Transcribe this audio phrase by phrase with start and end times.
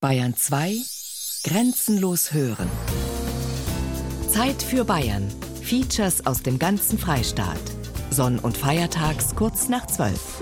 [0.00, 0.76] Bayern 2
[1.42, 2.70] Grenzenlos hören.
[4.30, 5.28] Zeit für Bayern.
[5.60, 7.58] Features aus dem ganzen Freistaat.
[8.08, 10.40] Sonn- und Feiertags kurz nach 12.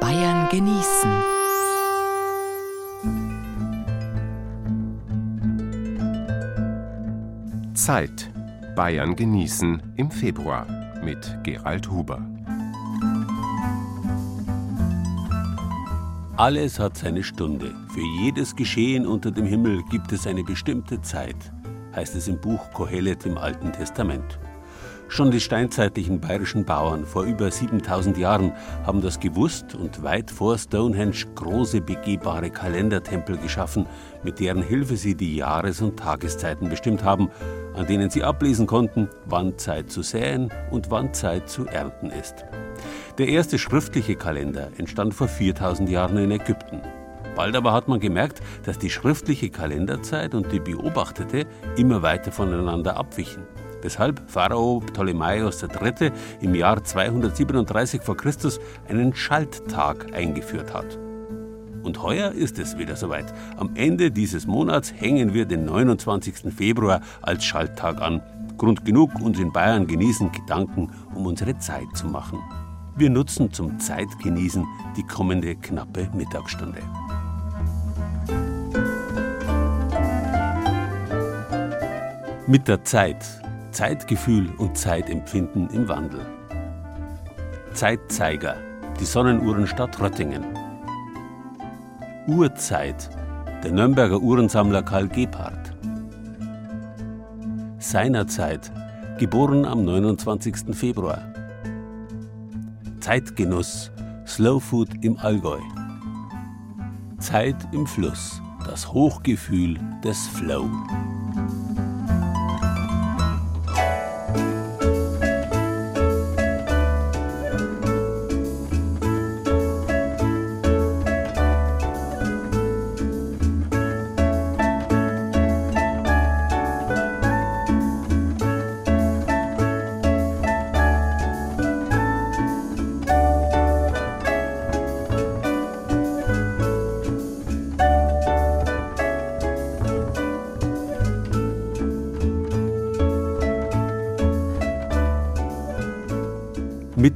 [0.00, 1.10] Bayern genießen.
[7.74, 8.30] Zeit.
[8.76, 10.68] Bayern genießen im Februar
[11.02, 12.37] mit Gerald Huber.
[16.38, 17.74] Alles hat seine Stunde.
[17.92, 21.34] Für jedes Geschehen unter dem Himmel gibt es eine bestimmte Zeit,
[21.96, 24.38] heißt es im Buch Kohelet im Alten Testament.
[25.08, 28.52] Schon die steinzeitlichen bayerischen Bauern vor über 7000 Jahren
[28.86, 33.86] haben das gewusst und weit vor Stonehenge große begehbare Kalendertempel geschaffen,
[34.22, 37.30] mit deren Hilfe sie die Jahres- und Tageszeiten bestimmt haben,
[37.74, 42.44] an denen sie ablesen konnten, wann Zeit zu säen und wann Zeit zu ernten ist.
[43.18, 46.80] Der erste schriftliche Kalender entstand vor 4000 Jahren in Ägypten.
[47.34, 52.96] Bald aber hat man gemerkt, dass die schriftliche Kalenderzeit und die beobachtete immer weiter voneinander
[52.96, 53.42] abwichen
[53.82, 56.10] weshalb Pharao Ptolemaios III.
[56.40, 58.14] im Jahr 237 v.
[58.14, 58.32] Chr.
[58.88, 60.98] einen Schalttag eingeführt hat.
[61.82, 63.32] Und heuer ist es wieder soweit.
[63.56, 66.52] Am Ende dieses Monats hängen wir den 29.
[66.54, 68.20] Februar als Schalttag an.
[68.58, 72.40] Grund genug, uns in Bayern genießen Gedanken, um unsere Zeit zu machen.
[72.98, 76.80] Wir nutzen zum Zeitgenießen die kommende knappe Mittagsstunde.
[82.48, 83.24] Mit der Zeit
[83.70, 86.26] Zeitgefühl und Zeitempfinden im Wandel.
[87.72, 88.56] Zeitzeiger,
[88.98, 90.44] die Sonnenuhrenstadt Röttingen.
[92.26, 93.10] Uhrzeit,
[93.62, 95.72] der Nürnberger Uhrensammler Karl Gebhardt.
[97.78, 98.72] Seinerzeit,
[99.20, 100.74] geboren am 29.
[100.74, 101.37] Februar.
[103.08, 103.90] Zeitgenuss,
[104.26, 105.60] Slow Food im Allgäu.
[107.18, 110.68] Zeit im Fluss, das Hochgefühl des Flow.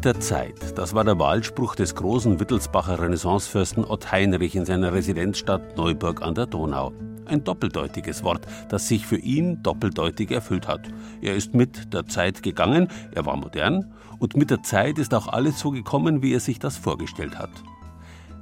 [0.03, 4.93] Mit der Zeit, das war der Wahlspruch des großen Wittelsbacher Renaissancefürsten Ott Heinrich in seiner
[4.93, 6.93] Residenzstadt Neuburg an der Donau.
[7.27, 10.89] Ein doppeldeutiges Wort, das sich für ihn doppeldeutig erfüllt hat.
[11.21, 15.29] Er ist mit der Zeit gegangen, er war modern und mit der Zeit ist auch
[15.29, 17.63] alles so gekommen, wie er sich das vorgestellt hat.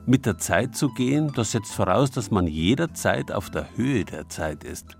[0.06, 4.31] Mit der Zeit zu gehen, das setzt voraus, dass man jederzeit auf der Höhe der
[4.31, 4.97] Zeit ist.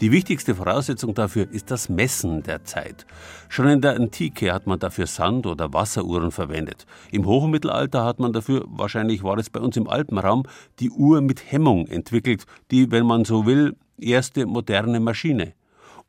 [0.00, 3.06] Die wichtigste Voraussetzung dafür ist das Messen der Zeit.
[3.48, 6.86] Schon in der Antike hat man dafür Sand- oder Wasseruhren verwendet.
[7.10, 10.44] Im Hochmittelalter hat man dafür, wahrscheinlich war es bei uns im Alpenraum,
[10.78, 15.54] die Uhr mit Hemmung entwickelt, die, wenn man so will, erste moderne Maschine.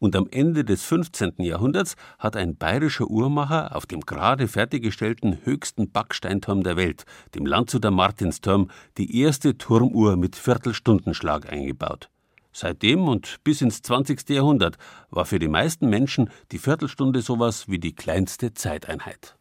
[0.02, 1.34] Und am Ende des 15.
[1.38, 7.06] Jahrhunderts hat ein bayerischer Uhrmacher auf dem gerade fertiggestellten höchsten Backsteinturm der Welt,
[7.36, 12.10] dem Landshuter Martinsturm, die erste Turmuhr mit Viertelstundenschlag eingebaut.
[12.54, 14.30] Seitdem und bis ins 20.
[14.30, 14.78] Jahrhundert
[15.10, 19.36] war für die meisten Menschen die Viertelstunde sowas wie die kleinste Zeiteinheit.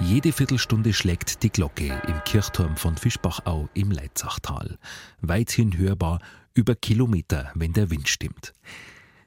[0.00, 4.76] Jede Viertelstunde schlägt die Glocke im Kirchturm von Fischbachau im Leitzachtal.
[5.20, 6.18] Weithin hörbar
[6.52, 8.52] über Kilometer, wenn der Wind stimmt.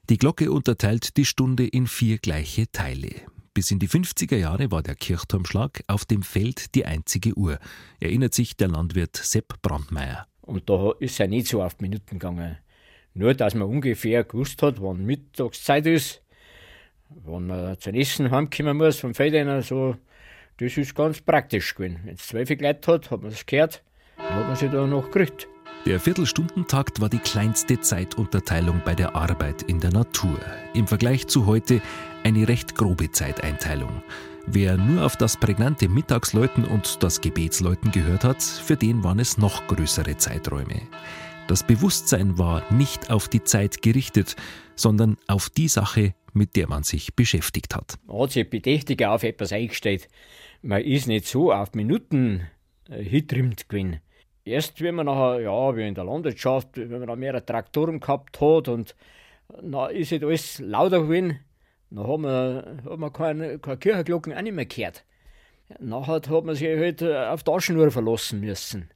[0.09, 3.11] Die Glocke unterteilt die Stunde in vier gleiche Teile.
[3.57, 7.57] Bis in die 50er Jahre war der Kirchturmschlag auf dem Feld die einzige Uhr,
[7.99, 10.27] erinnert sich der Landwirt Sepp Brandmeier.
[10.41, 12.59] Und da ist er nicht so auf Minuten gegangen.
[13.15, 16.21] Nur, dass man ungefähr gewusst hat, wann Mittagszeit ist,
[17.09, 19.95] wann man zum Essen heimkommen muss vom Feld so,
[20.57, 21.99] das ist ganz praktisch gewesen.
[22.03, 23.81] Wenn es zwölf Leute hat, hat man es gehört,
[24.17, 25.47] dann hat man sich da noch gekriegt.
[25.85, 30.37] Der Viertelstundentakt war die kleinste Zeitunterteilung bei der Arbeit in der Natur.
[30.73, 31.81] Im Vergleich zu heute
[32.23, 34.01] eine recht grobe Zeiteinteilung.
[34.45, 39.37] Wer nur auf das prägnante Mittagsläuten und das Gebetsläuten gehört hat, für den waren es
[39.37, 40.81] noch größere Zeiträume.
[41.47, 44.35] Das Bewusstsein war nicht auf die Zeit gerichtet,
[44.75, 47.97] sondern auf die Sache, mit der man sich beschäftigt hat.
[48.05, 50.09] Man hat sich bedächtiger auf etwas eingestellt.
[50.61, 52.41] Man ist nicht so auf Minuten
[52.89, 54.01] äh, hitrimmt gewesen
[54.47, 58.39] erst, wenn man nachher, ja, wie in der Landwirtschaft, wenn man da mehrere Traktoren gehabt
[58.41, 58.95] hat und
[59.61, 61.39] na ist halt alles lauter gewesen,
[61.89, 65.05] Dann haben wir, haben wir keine, keine Kirchenglocken auch nicht mehr gehört.
[65.79, 68.89] Nachher hat man sich halt äh, auf Taschenuhr verlassen müssen.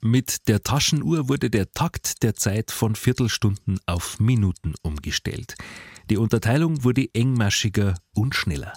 [0.00, 5.56] Mit der Taschenuhr wurde der Takt der Zeit von Viertelstunden auf Minuten umgestellt.
[6.08, 8.72] Die Unterteilung wurde engmaschiger und schneller.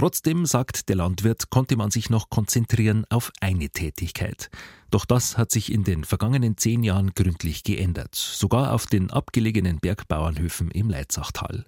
[0.00, 4.48] Trotzdem, sagt der Landwirt, konnte man sich noch konzentrieren auf eine Tätigkeit.
[4.90, 9.78] Doch das hat sich in den vergangenen zehn Jahren gründlich geändert, sogar auf den abgelegenen
[9.78, 11.66] Bergbauernhöfen im Leitzachtal.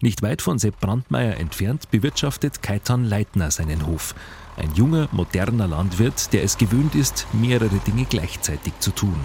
[0.00, 4.14] Nicht weit von Sepp Brandmeier entfernt bewirtschaftet Kaitan Leitner seinen Hof.
[4.56, 9.20] Ein junger, moderner Landwirt, der es gewöhnt ist, mehrere Dinge gleichzeitig zu tun.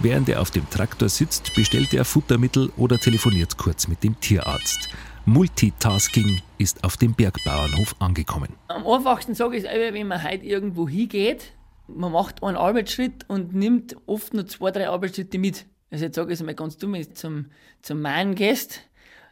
[0.00, 4.88] Während er auf dem Traktor sitzt, bestellt er Futtermittel oder telefoniert kurz mit dem Tierarzt.
[5.26, 8.50] Multitasking ist auf dem Bergbauernhof angekommen.
[8.68, 11.52] Am einfachsten sage ich es wenn man heute irgendwo hingeht,
[11.86, 15.64] man macht einen Arbeitsschritt und nimmt oft nur zwei, drei Arbeitsschritte mit.
[15.90, 17.46] Also jetzt sage ich es mal ganz dumm, wenn du zum,
[17.80, 18.82] zum Main gehst,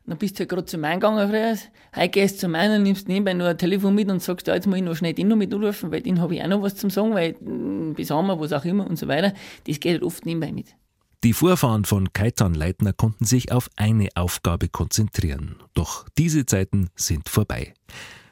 [0.06, 1.58] dann bist du halt gerade zum Main gegangen früher,
[1.94, 4.54] heute gehst du zum Main und nimmst nebenbei nur ein Telefon mit und sagst, ja,
[4.54, 6.62] jetzt muss ich noch schnell den noch mit anrufen, weil den habe ich auch noch
[6.62, 9.34] was zum sagen, weil hm, bis haben wir, was auch immer und so weiter.
[9.66, 10.74] Das geht halt oft nebenbei mit.
[11.24, 15.54] Die Vorfahren von Kaitan Leitner konnten sich auf eine Aufgabe konzentrieren.
[15.72, 17.74] Doch diese Zeiten sind vorbei.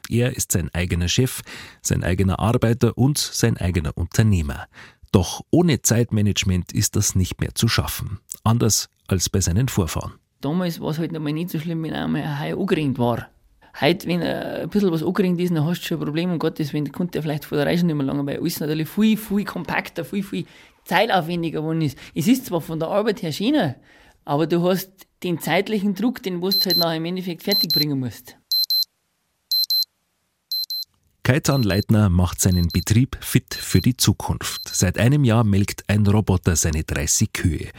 [0.09, 1.41] Er ist sein eigener Chef,
[1.81, 4.67] sein eigener Arbeiter und sein eigener Unternehmer.
[5.13, 8.19] Doch ohne Zeitmanagement ist das nicht mehr zu schaffen.
[8.43, 10.15] Anders als bei seinen Vorfahren.
[10.41, 13.29] Damals war es halt noch mal nicht so schlimm, wenn einmal ein Hai angeringt war.
[13.79, 16.31] Heute, wenn ein bisschen was angeringt ist, dann hast du schon ein Problem.
[16.31, 18.89] Um Gottes Willen, konnte er vielleicht vor der Reise nicht mehr lange, weil alles natürlich
[18.89, 20.45] viel, viel kompakter, viel, viel
[20.91, 21.97] zeitaufwendiger geworden ist.
[22.13, 23.75] Es ist zwar von der Arbeit her schöner,
[24.25, 24.91] aber du hast
[25.23, 28.37] den zeitlichen Druck, den du halt nachher im Endeffekt fertig bringen musst.
[31.23, 34.67] Kaitan Leitner macht seinen Betrieb fit für die Zukunft.
[34.67, 37.69] Seit einem Jahr melkt ein Roboter seine 30 Kühe.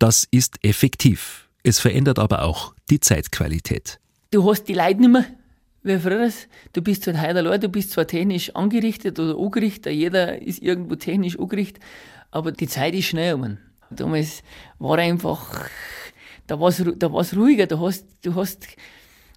[0.00, 1.48] Das ist effektiv.
[1.62, 4.00] Es verändert aber auch die Zeitqualität.
[4.32, 5.26] Du hast die Leute nicht mehr
[5.86, 6.30] wie früher.
[6.72, 10.96] Du bist halt heute allein, du bist zwar technisch angerichtet oder angerichtet, jeder ist irgendwo
[10.96, 11.82] technisch angerichtet,
[12.30, 13.58] aber die Zeit ist schnell um.
[13.90, 14.42] Damals
[14.78, 15.68] war einfach,
[16.46, 18.66] da war es da war's ruhiger, du hast, du hast,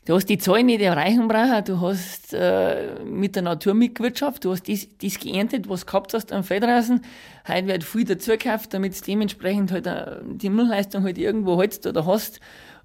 [0.06, 4.52] du hast die Zahlen nicht erreichen brauchen, du hast äh, mit der Natur mitgewirtschaftet, du
[4.52, 7.02] hast das, das geerntet, was du gehabt hast am Feld draußen.
[7.48, 11.86] Heute wird viel dazu gekauft, damit du dementsprechend halt äh, die Müllleistung halt irgendwo hältst
[11.86, 12.40] oder hast.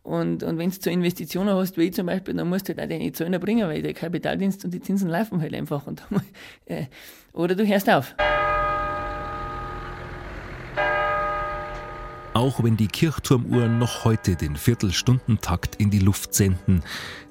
[0.05, 2.81] Und, und wenn du zu Investitionen hast, wie ich zum Beispiel, dann musst du halt
[2.81, 5.87] auch deine Zahlen bringen, weil der Kapitaldienst und die Zinsen laufen halt einfach.
[5.87, 6.03] Und,
[6.67, 6.85] äh,
[7.33, 8.15] oder du hörst auf.
[12.35, 16.83] Auch wenn die Kirchturmuhren noch heute den Viertelstundentakt in die Luft senden,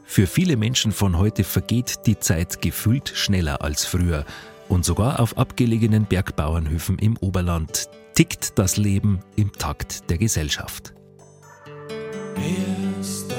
[0.04, 4.26] für viele Menschen von heute vergeht die Zeit gefühlt schneller als früher.
[4.68, 10.94] Und sogar auf abgelegenen Bergbauernhöfen im Oberland tickt das Leben im Takt der Gesellschaft.
[13.00, 13.32] Ist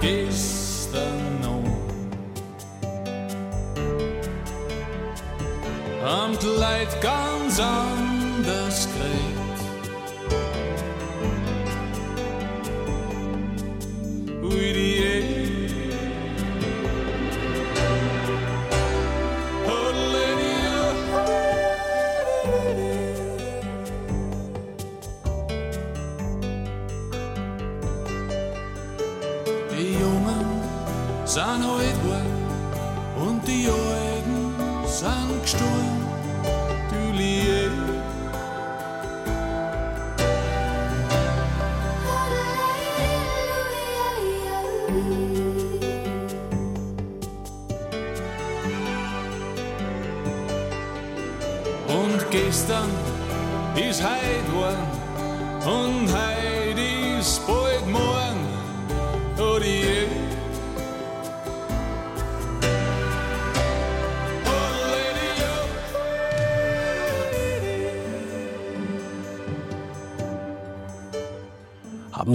[0.00, 1.64] gestern noch
[6.04, 9.37] am Kleid ganz anders kriegt.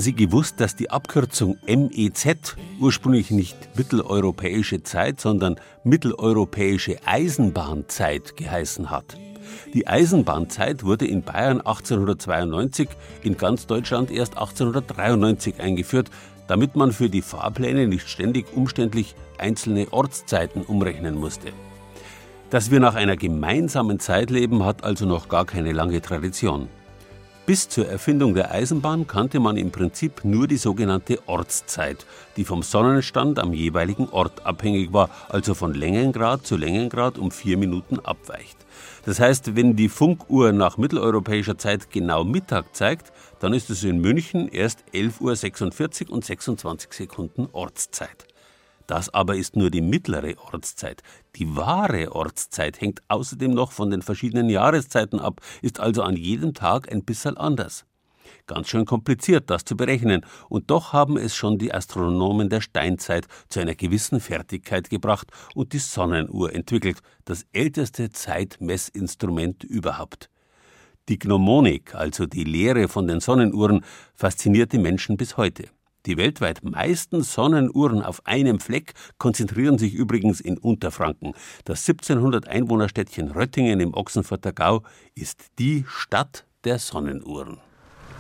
[0.04, 5.56] Sie gewusst, dass die Abkürzung MEZ ursprünglich nicht mitteleuropäische Zeit, sondern
[5.86, 9.18] mitteleuropäische Eisenbahnzeit geheißen hat?
[9.74, 12.90] Die Eisenbahnzeit wurde in Bayern 1892,
[13.24, 16.12] in ganz Deutschland erst 1893 eingeführt.
[16.48, 21.54] damit man für die Fahrpläne nicht ständig umständlich einzelne Ortszeiten umrechnen musste.
[22.50, 26.68] Dass wir nach einer gemeinsamen Zeit leben, hat also noch gar keine lange Tradition.
[27.46, 32.06] Bis zur Erfindung der Eisenbahn kannte man im Prinzip nur die sogenannte Ortszeit,
[32.38, 37.58] die vom Sonnenstand am jeweiligen Ort abhängig war, also von Längengrad zu Längengrad um vier
[37.58, 38.56] Minuten abweicht.
[39.06, 44.00] Das heißt, wenn die Funkuhr nach mitteleuropäischer Zeit genau Mittag zeigt, dann ist es in
[44.00, 48.26] München erst 11.46 Uhr und 26 Sekunden Ortszeit.
[48.88, 51.02] Das aber ist nur die mittlere Ortszeit.
[51.36, 56.54] Die wahre Ortszeit hängt außerdem noch von den verschiedenen Jahreszeiten ab, ist also an jedem
[56.54, 57.86] Tag ein bisschen anders.
[58.46, 63.26] Ganz schön kompliziert, das zu berechnen, und doch haben es schon die Astronomen der Steinzeit
[63.48, 70.30] zu einer gewissen Fertigkeit gebracht und die Sonnenuhr entwickelt, das älteste Zeitmessinstrument überhaupt.
[71.10, 73.84] Die Gnomonik, also die Lehre von den Sonnenuhren,
[74.16, 75.66] fasziniert die Menschen bis heute.
[76.06, 81.34] Die weltweit meisten Sonnenuhren auf einem Fleck konzentrieren sich übrigens in Unterfranken.
[81.64, 84.84] Das 1700 Einwohnerstädtchen Röttingen im Ochsenfurter Gau
[85.16, 87.60] ist die Stadt der Sonnenuhren.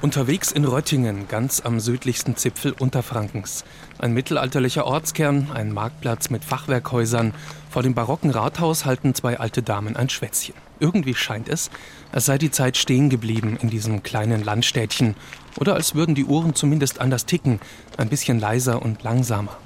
[0.01, 3.63] Unterwegs in Röttingen, ganz am südlichsten Zipfel Unterfrankens.
[3.99, 7.33] Ein mittelalterlicher Ortskern, ein Marktplatz mit Fachwerkhäusern.
[7.69, 10.55] Vor dem barocken Rathaus halten zwei alte Damen ein Schwätzchen.
[10.79, 11.69] Irgendwie scheint es,
[12.13, 15.15] als sei die Zeit stehen geblieben in diesem kleinen Landstädtchen.
[15.59, 17.59] Oder als würden die Uhren zumindest anders ticken,
[17.97, 19.57] ein bisschen leiser und langsamer.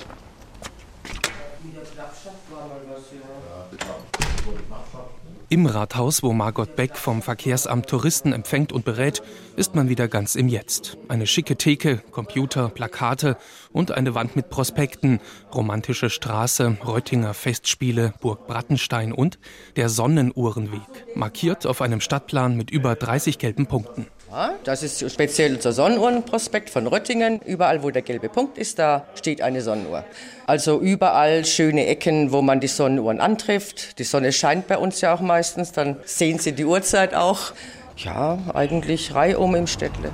[5.49, 9.21] Im Rathaus, wo Margot Beck vom Verkehrsamt Touristen empfängt und berät,
[9.55, 10.97] ist man wieder ganz im Jetzt.
[11.07, 13.37] Eine schicke Theke, Computer, Plakate
[13.71, 15.21] und eine Wand mit Prospekten,
[15.55, 19.39] romantische Straße, Reutinger Festspiele, Burg Brattenstein und
[19.77, 24.07] der Sonnenuhrenweg, markiert auf einem Stadtplan mit über 30 gelben Punkten.
[24.63, 27.39] Das ist speziell unser Sonnenuhrenprospekt von Röttingen.
[27.45, 30.03] Überall, wo der gelbe Punkt ist, da steht eine Sonnenuhr.
[30.45, 33.99] Also überall schöne Ecken, wo man die Sonnenuhren antrifft.
[33.99, 37.53] Die Sonne scheint bei uns ja auch meistens, dann sehen Sie die Uhrzeit auch.
[37.97, 40.11] Ja, eigentlich reihum im Städtle.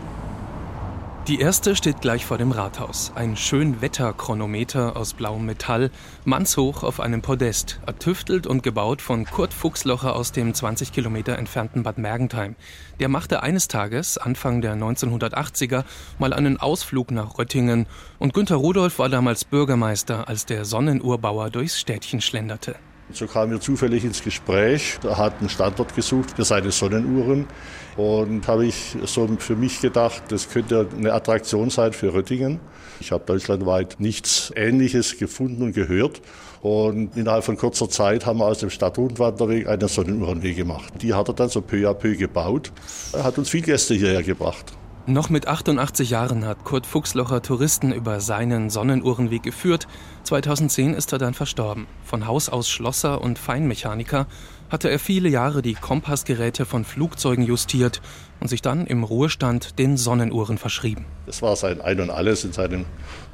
[1.30, 3.14] Die erste steht gleich vor dem Rathaus.
[3.16, 5.90] Ein Schönwetterchronometer aus blauem Metall,
[6.26, 11.84] mannshoch auf einem Podest, ertüftelt und gebaut von Kurt Fuchslocher aus dem 20 Kilometer entfernten
[11.84, 12.58] Bad Mergentheim.
[13.00, 15.86] Der machte eines Tages, Anfang der 1980er,
[16.20, 17.86] mal einen Ausflug nach Röttingen
[18.20, 22.76] und Günter Rudolph war damals Bürgermeister, als der Sonnenuhrbauer durchs Städtchen schlenderte.
[23.12, 24.98] So kamen wir zufällig ins Gespräch.
[25.04, 27.46] Er hat einen Standort gesucht für seine Sonnenuhren.
[27.96, 32.60] Und habe ich so für mich gedacht, das könnte eine Attraktion sein für Röttingen.
[33.00, 36.22] Ich habe deutschlandweit nichts Ähnliches gefunden und gehört.
[36.62, 40.94] Und innerhalb von kurzer Zeit haben wir aus dem Stadtrundwanderweg einen Sonnenuhrenweg gemacht.
[41.02, 42.72] Die hat er dann so peu à peu gebaut.
[43.12, 44.74] Er hat uns viele Gäste hierher gebracht.
[45.06, 49.86] Noch mit 88 Jahren hat Kurt Fuchslocher Touristen über seinen Sonnenuhrenweg geführt.
[50.24, 51.88] 2010 ist er dann verstorben.
[52.06, 54.28] Von Haus aus Schlosser und Feinmechaniker
[54.70, 58.02] hatte er viele Jahre die Kompassgeräte von Flugzeugen justiert
[58.40, 61.06] und sich dann im Ruhestand den Sonnenuhren verschrieben.
[61.26, 62.86] Das war sein Ein und Alles in seinem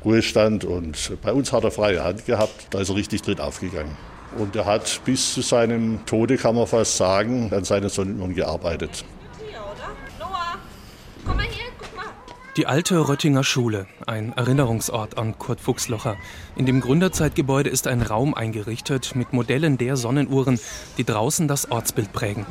[0.03, 3.97] Ruhestand und bei uns hat er freie Hand gehabt, da ist er richtig drin aufgegangen.
[4.37, 9.03] Und er hat bis zu seinem Tode, kann man fast sagen, an seinen Sonnenuhren gearbeitet.
[12.59, 16.17] Die alte Röttinger Schule, ein Erinnerungsort an Kurt Fuchslocher.
[16.57, 20.59] In dem Gründerzeitgebäude ist ein Raum eingerichtet mit Modellen der Sonnenuhren,
[20.97, 22.45] die draußen das Ortsbild prägen.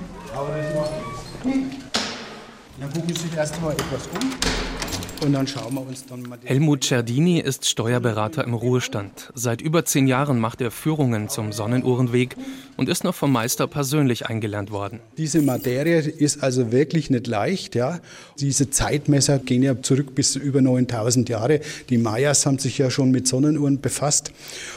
[2.81, 4.78] Dann gucken Sie sich erst mal etwas um.
[5.21, 6.39] Und dann schauen wir uns dann mal.
[6.45, 9.33] Helmut Cerdini ist Steuerberater im Ruhestand.
[9.35, 12.37] Seit über zehn Jahren macht er Führungen zum Sonnenuhrenweg
[12.77, 15.01] und ist noch vom Meister persönlich eingelernt worden.
[15.17, 17.75] Diese Materie ist also wirklich nicht leicht.
[17.75, 17.99] Ja.
[18.39, 21.61] Diese Zeitmesser gehen ja zurück bis über 9000 Jahre.
[21.91, 24.33] Die Mayas haben sich ja schon mit Sonnenuhren befasst.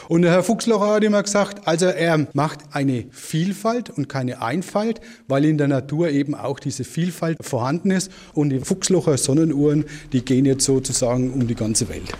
[0.08, 5.00] Und der Herr Fuchslocher hat immer gesagt, also er macht eine Vielfalt und keine Einfalt,
[5.28, 8.10] weil in der Natur eben auch diese Vielfalt vorhanden ist.
[8.34, 12.10] Und die Fuchslocher Sonnenuhren, die gehen jetzt sozusagen um die ganze Welt.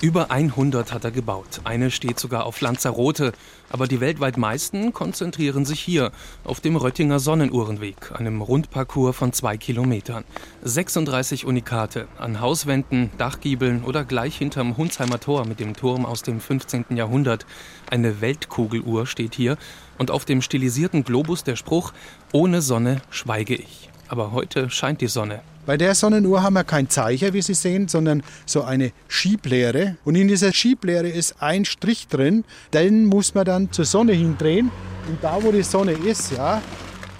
[0.00, 1.62] Über 100 hat er gebaut.
[1.64, 3.32] Eine steht sogar auf Lanzarote.
[3.68, 6.12] Aber die weltweit meisten konzentrieren sich hier,
[6.44, 10.22] auf dem Röttinger Sonnenuhrenweg, einem Rundparcours von zwei Kilometern.
[10.62, 16.38] 36 Unikate an Hauswänden, Dachgiebeln oder gleich hinterm Hundsheimer Tor mit dem Turm aus dem
[16.38, 16.84] 15.
[16.90, 17.46] Jahrhundert.
[17.90, 19.58] Eine Weltkugeluhr steht hier
[19.98, 21.92] und auf dem stilisierten Globus der Spruch:
[22.32, 23.87] Ohne Sonne schweige ich.
[24.08, 25.40] Aber heute scheint die Sonne.
[25.66, 29.96] Bei der Sonnenuhr haben wir kein Zeicher, wie Sie sehen, sondern so eine Schieblehre.
[30.04, 32.44] Und in dieser Schieblehre ist ein Strich drin.
[32.72, 34.70] Den muss man dann zur Sonne hindrehen.
[35.08, 36.62] Und da, wo die Sonne ist, ja,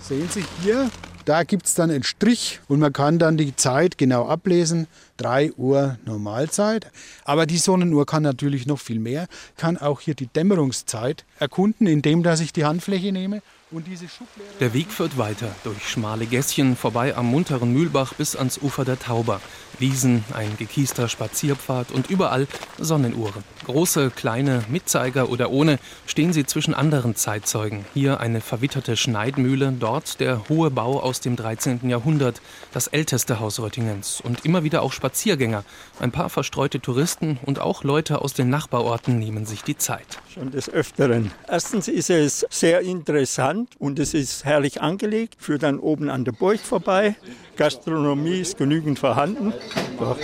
[0.01, 0.91] sehen Sie hier,
[1.29, 4.87] Da gibt es dann einen Strich und man kann dann die Zeit genau ablesen.
[5.19, 6.91] 3 Uhr Normalzeit.
[7.25, 12.23] Aber die Sonnenuhr kann natürlich noch viel mehr, kann auch hier die Dämmerungszeit erkunden, indem
[12.23, 13.43] dass ich die Handfläche nehme
[14.61, 18.99] der Weg führt weiter durch schmale Gässchen vorbei am munteren Mühlbach bis ans Ufer der
[18.99, 19.43] Tauber.
[19.79, 22.49] Wiesen, ein gekiester Spazierpfad und überall
[22.79, 23.45] Sonnenuhren.
[23.67, 27.85] Große, kleine, mit Zeiger oder ohne, stehen sie zwischen anderen Zeitzeugen.
[27.93, 31.91] Hier eine verwitterte Schneidmühle, dort der hohe Bau aus dem 13.
[31.91, 32.41] Jahrhundert,
[32.73, 34.23] das älteste Haus Röttingens.
[34.23, 35.65] Und immer wieder auch Spaziergänger.
[36.01, 40.21] Ein paar verstreute Touristen und auch Leute aus den Nachbarorten nehmen sich die Zeit.
[40.35, 41.31] Schon des Öfteren.
[41.49, 45.37] Erstens ist es sehr interessant und es ist herrlich angelegt.
[45.39, 47.17] Führt dann oben an der Burg vorbei.
[47.57, 49.55] Gastronomie ist genügend vorhanden.
[49.99, 50.19] Doch.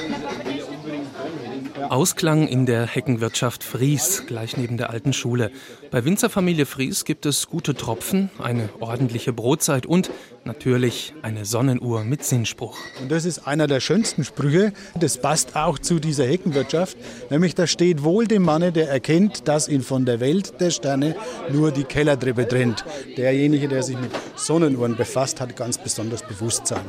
[1.90, 5.50] Ausklang in der Heckenwirtschaft Fries, gleich neben der alten Schule.
[5.90, 10.10] Bei Winzerfamilie Fries gibt es gute Tropfen, eine ordentliche Brotzeit und
[10.44, 12.78] natürlich eine Sonnenuhr mit Sinnspruch.
[13.00, 14.72] Und das ist einer der schönsten Sprüche.
[14.98, 16.96] Das passt auch zu dieser Heckenwirtschaft.
[17.30, 21.16] Nämlich da steht wohl dem Manne, der erkennt, dass ihn von der Welt der Sterne
[21.50, 22.84] nur die Kellertreppe trennt.
[23.16, 26.84] Derjenige, der sich mit Sonnenuhren befasst, hat ganz besonders Bewusstsein.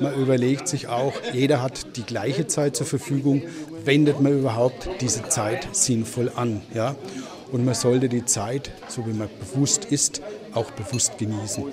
[0.00, 3.42] Man überlegt sich auch, jeder hat die gleiche Zeit zur Verfügung.
[3.84, 6.62] Wendet man überhaupt diese Zeit sinnvoll an?
[6.72, 6.94] Ja?
[7.52, 10.22] Und man sollte die Zeit, so wie man bewusst ist,
[10.54, 11.64] auch bewusst genießen.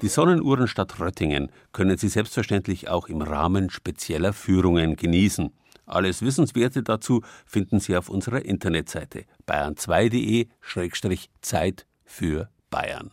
[0.00, 5.50] Die Sonnenuhrenstadt Röttingen können Sie selbstverständlich auch im Rahmen spezieller Führungen genießen.
[5.86, 13.10] Alles Wissenswerte dazu finden Sie auf unserer Internetseite bayern2.de-zeit für Bayern.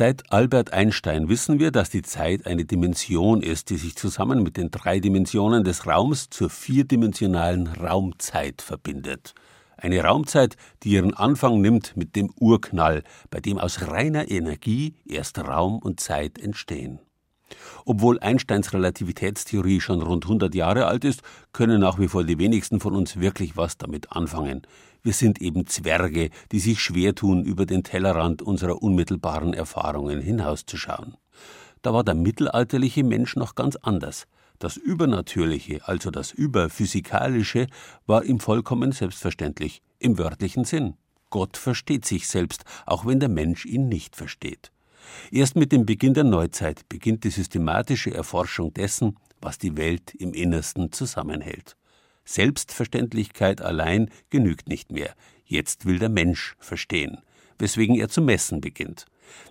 [0.00, 4.56] Seit Albert Einstein wissen wir, dass die Zeit eine Dimension ist, die sich zusammen mit
[4.56, 9.34] den drei Dimensionen des Raums zur vierdimensionalen Raumzeit verbindet.
[9.76, 15.38] Eine Raumzeit, die ihren Anfang nimmt mit dem Urknall, bei dem aus reiner Energie erst
[15.38, 17.00] Raum und Zeit entstehen.
[17.84, 22.80] Obwohl Einsteins Relativitätstheorie schon rund 100 Jahre alt ist, können nach wie vor die wenigsten
[22.80, 24.62] von uns wirklich was damit anfangen.
[25.02, 31.16] Wir sind eben Zwerge, die sich schwer tun, über den Tellerrand unserer unmittelbaren Erfahrungen hinauszuschauen.
[31.82, 34.26] Da war der mittelalterliche Mensch noch ganz anders.
[34.58, 37.66] Das Übernatürliche, also das Überphysikalische,
[38.06, 40.94] war ihm vollkommen selbstverständlich, im wörtlichen Sinn.
[41.30, 44.70] Gott versteht sich selbst, auch wenn der Mensch ihn nicht versteht.
[45.30, 50.32] Erst mit dem Beginn der Neuzeit beginnt die systematische Erforschung dessen, was die Welt im
[50.34, 51.76] Innersten zusammenhält.
[52.24, 55.14] Selbstverständlichkeit allein genügt nicht mehr.
[55.44, 57.18] Jetzt will der Mensch verstehen,
[57.58, 59.06] weswegen er zu messen beginnt.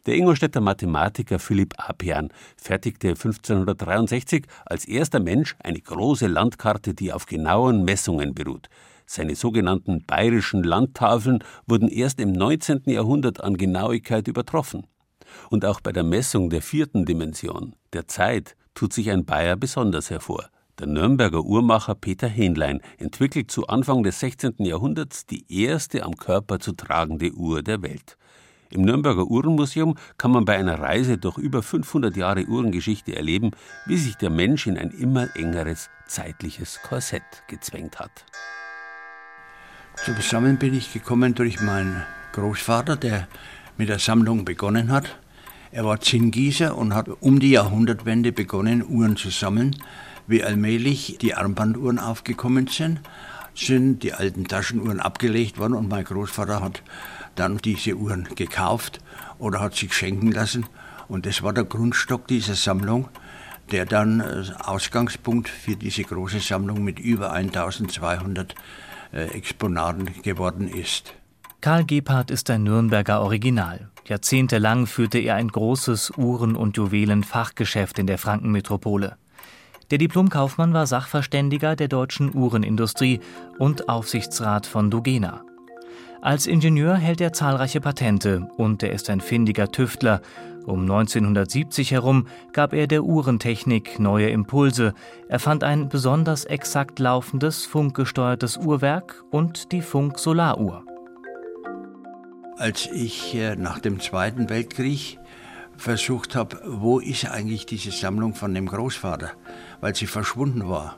[0.06, 7.26] Der Ingolstädter Mathematiker Philipp Apian fertigte 1563 als erster Mensch eine große Landkarte, die auf
[7.26, 8.70] genauen Messungen beruht.
[9.06, 12.84] Seine sogenannten bayerischen Landtafeln wurden erst im 19.
[12.86, 14.86] Jahrhundert an Genauigkeit übertroffen.
[15.50, 20.10] Und auch bei der Messung der vierten Dimension, der Zeit, tut sich ein Bayer besonders
[20.10, 20.50] hervor.
[20.80, 24.56] Der Nürnberger Uhrmacher Peter Hähnlein entwickelt zu Anfang des 16.
[24.60, 28.18] Jahrhunderts die erste am Körper zu tragende Uhr der Welt.
[28.72, 33.52] Im Nürnberger Uhrenmuseum kann man bei einer Reise durch über 500 Jahre Uhrengeschichte erleben,
[33.88, 38.26] wie sich der Mensch in ein immer engeres zeitliches Korsett gezwängt hat.
[39.96, 43.28] Zusammen bin ich gekommen durch meinen Großvater, der
[43.80, 45.18] mit der Sammlung begonnen hat.
[45.72, 49.76] Er war Zinngießer und hat um die Jahrhundertwende begonnen, Uhren zu sammeln
[50.30, 53.00] wie allmählich die Armbanduhren aufgekommen sind,
[53.56, 56.84] sind die alten Taschenuhren abgelegt worden und mein Großvater hat
[57.36, 59.00] dann diese Uhren gekauft
[59.40, 60.68] oder hat sich schenken lassen.
[61.08, 63.10] Und das war der Grundstock dieser Sammlung,
[63.72, 68.54] der dann äh, Ausgangspunkt für diese große Sammlung mit über 1200
[69.12, 71.16] äh, Exponaten geworden ist.
[71.62, 73.90] Karl Gebhardt ist ein Nürnberger Original.
[74.08, 79.18] Jahrzehntelang führte er ein großes Uhren- und Juwelenfachgeschäft in der Frankenmetropole.
[79.92, 83.20] Der Diplomkaufmann war Sachverständiger der deutschen Uhrenindustrie
[83.58, 85.42] und Aufsichtsrat von Dugena.
[86.22, 90.22] Als Ingenieur hält er zahlreiche Patente und er ist ein findiger Tüftler.
[90.66, 94.94] Um 1970 herum gab er der Uhrentechnik neue Impulse.
[95.28, 100.86] Er fand ein besonders exakt laufendes funkgesteuertes Uhrwerk und die Funk-Solaruhr.
[102.60, 105.18] Als ich äh, nach dem Zweiten Weltkrieg
[105.78, 109.32] versucht habe, wo ist eigentlich diese Sammlung von dem Großvater,
[109.80, 110.98] weil sie verschwunden war.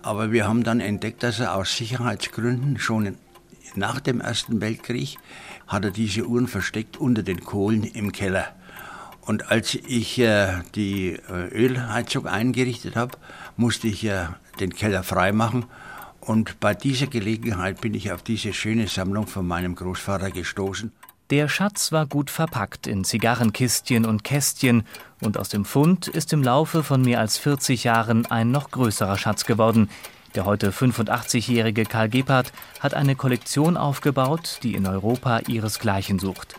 [0.00, 3.18] Aber wir haben dann entdeckt, dass er aus Sicherheitsgründen schon
[3.74, 5.18] nach dem Ersten Weltkrieg
[5.66, 8.56] hat er diese Uhren versteckt unter den Kohlen im Keller.
[9.20, 13.18] Und als ich äh, die äh, Ölheizung eingerichtet habe,
[13.58, 14.10] musste ich
[14.60, 15.66] den Keller freimachen
[16.26, 20.92] und bei dieser Gelegenheit bin ich auf diese schöne Sammlung von meinem Großvater gestoßen.
[21.30, 24.84] Der Schatz war gut verpackt in Zigarrenkistchen und Kästchen
[25.20, 29.18] und aus dem Fund ist im Laufe von mehr als 40 Jahren ein noch größerer
[29.18, 29.88] Schatz geworden.
[30.36, 36.54] Der heute 85-jährige Karl Gebhardt hat eine Kollektion aufgebaut, die in Europa ihresgleichen sucht.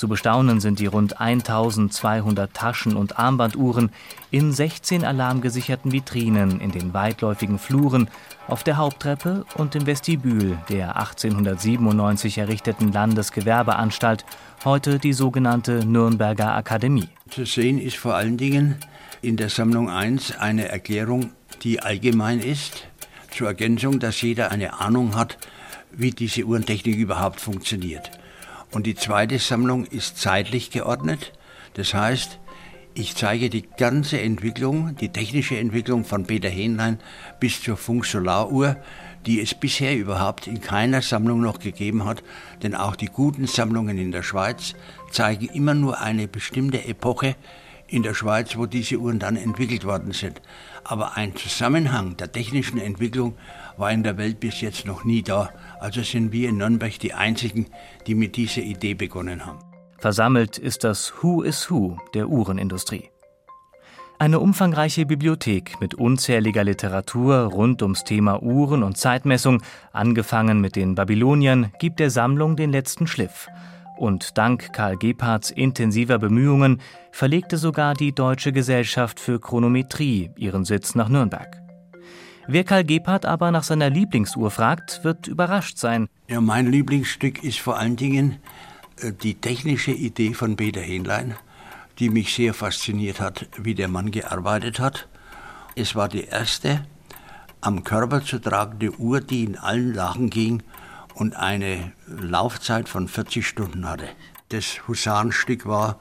[0.00, 3.90] Zu bestaunen sind die rund 1200 Taschen- und Armbanduhren
[4.30, 8.08] in 16 alarmgesicherten Vitrinen in den weitläufigen Fluren,
[8.48, 14.24] auf der Haupttreppe und im Vestibül der 1897 errichteten Landesgewerbeanstalt,
[14.64, 17.10] heute die sogenannte Nürnberger Akademie.
[17.28, 18.76] Zu sehen ist vor allen Dingen
[19.20, 21.32] in der Sammlung 1 eine Erklärung,
[21.62, 22.86] die allgemein ist,
[23.30, 25.36] zur Ergänzung, dass jeder eine Ahnung hat,
[25.92, 28.10] wie diese Uhrentechnik überhaupt funktioniert.
[28.72, 31.32] Und die zweite Sammlung ist zeitlich geordnet.
[31.74, 32.38] Das heißt,
[32.94, 36.98] ich zeige die ganze Entwicklung, die technische Entwicklung von Peter Hähnlein
[37.38, 38.76] bis zur Funk-Solaruhr,
[39.26, 42.22] die es bisher überhaupt in keiner Sammlung noch gegeben hat.
[42.62, 44.74] Denn auch die guten Sammlungen in der Schweiz
[45.10, 47.36] zeigen immer nur eine bestimmte Epoche
[47.86, 50.40] in der Schweiz, wo diese Uhren dann entwickelt worden sind.
[50.84, 53.36] Aber ein Zusammenhang der technischen Entwicklung
[53.76, 55.50] war in der Welt bis jetzt noch nie da.
[55.78, 57.66] Also sind wir in Nürnberg die Einzigen,
[58.06, 59.58] die mit dieser Idee begonnen haben.
[59.98, 63.10] Versammelt ist das Who is Who der Uhrenindustrie.
[64.18, 69.62] Eine umfangreiche Bibliothek mit unzähliger Literatur rund ums Thema Uhren und Zeitmessung,
[69.92, 73.48] angefangen mit den Babyloniern, gibt der Sammlung den letzten Schliff.
[74.00, 76.80] Und dank Karl Gebhardts intensiver Bemühungen
[77.12, 81.60] verlegte sogar die Deutsche Gesellschaft für Chronometrie ihren Sitz nach Nürnberg.
[82.48, 86.08] Wer Karl Gebhardt aber nach seiner Lieblingsuhr fragt, wird überrascht sein.
[86.28, 88.38] Ja, mein Lieblingsstück ist vor allen Dingen
[89.02, 91.34] äh, die technische Idee von Peter Hähnlein,
[91.98, 95.08] die mich sehr fasziniert hat, wie der Mann gearbeitet hat.
[95.76, 96.86] Es war die erste
[97.60, 100.62] am Körper zu tragende Uhr, die in allen Lagen ging
[101.20, 104.08] und eine Laufzeit von 40 Stunden hatte.
[104.48, 106.00] Das Husarenstück war,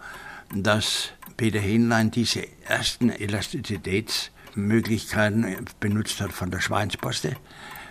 [0.55, 7.35] dass Peter Hähnlein diese ersten Elastizitäts- Möglichkeiten benutzt hat von der Schweinsposte,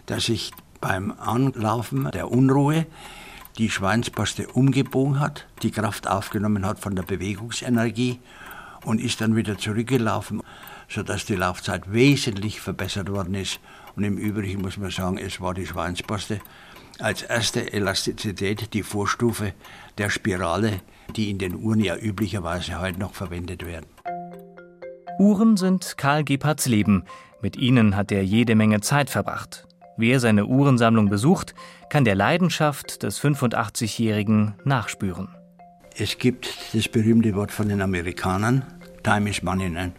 [0.06, 2.86] dass sich beim Anlaufen der Unruhe
[3.58, 8.20] die Schweinsposte umgebogen hat, die Kraft aufgenommen hat von der Bewegungsenergie
[8.84, 10.42] und ist dann wieder zurückgelaufen,
[10.88, 13.60] sodass die Laufzeit wesentlich verbessert worden ist.
[13.96, 16.40] Und im Übrigen muss man sagen, es war die Schweinsposte
[17.00, 19.52] als erste Elastizität die Vorstufe
[19.98, 20.80] der Spirale,
[21.16, 23.86] die in den Uhren ja üblicherweise heute noch verwendet werden.
[25.18, 27.04] Uhren sind Karl Gebhardts Leben.
[27.40, 29.66] Mit ihnen hat er jede Menge Zeit verbracht.
[29.96, 31.54] Wer seine Uhrensammlung besucht,
[31.90, 35.28] kann der Leidenschaft des 85-Jährigen nachspüren.
[35.96, 38.64] Es gibt das berühmte Wort von den Amerikanern,
[39.02, 39.68] Time is money.
[39.68, 39.92] Ne?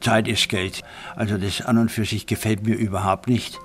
[0.00, 0.82] Zeit ist Geld.
[1.14, 3.58] Also das an und für sich gefällt mir überhaupt nicht.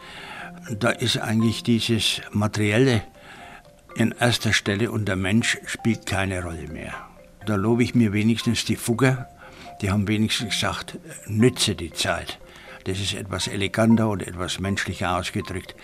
[0.70, 3.04] Da ist eigentlich dieses Materielle
[3.96, 6.94] in erster Stelle und der Mensch spielt keine Rolle mehr.
[7.46, 9.28] Da lobe ich mir wenigstens die Fugger,
[9.82, 12.40] die haben wenigstens gesagt, nütze die Zeit.
[12.86, 15.76] Das ist etwas eleganter und etwas menschlicher ausgedrückt.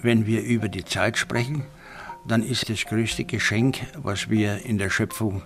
[0.00, 1.64] Wenn wir über die Zeit sprechen,
[2.26, 5.42] dann ist das größte Geschenk, was wir in der Schöpfung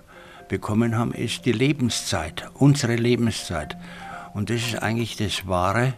[0.48, 3.76] bekommen haben, ist die Lebenszeit, unsere Lebenszeit.
[4.34, 5.94] Und das ist eigentlich das Wahre,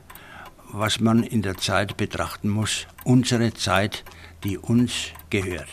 [0.72, 4.04] was man in der Zeit betrachten muss, unsere Zeit,
[4.44, 5.68] die uns gehört.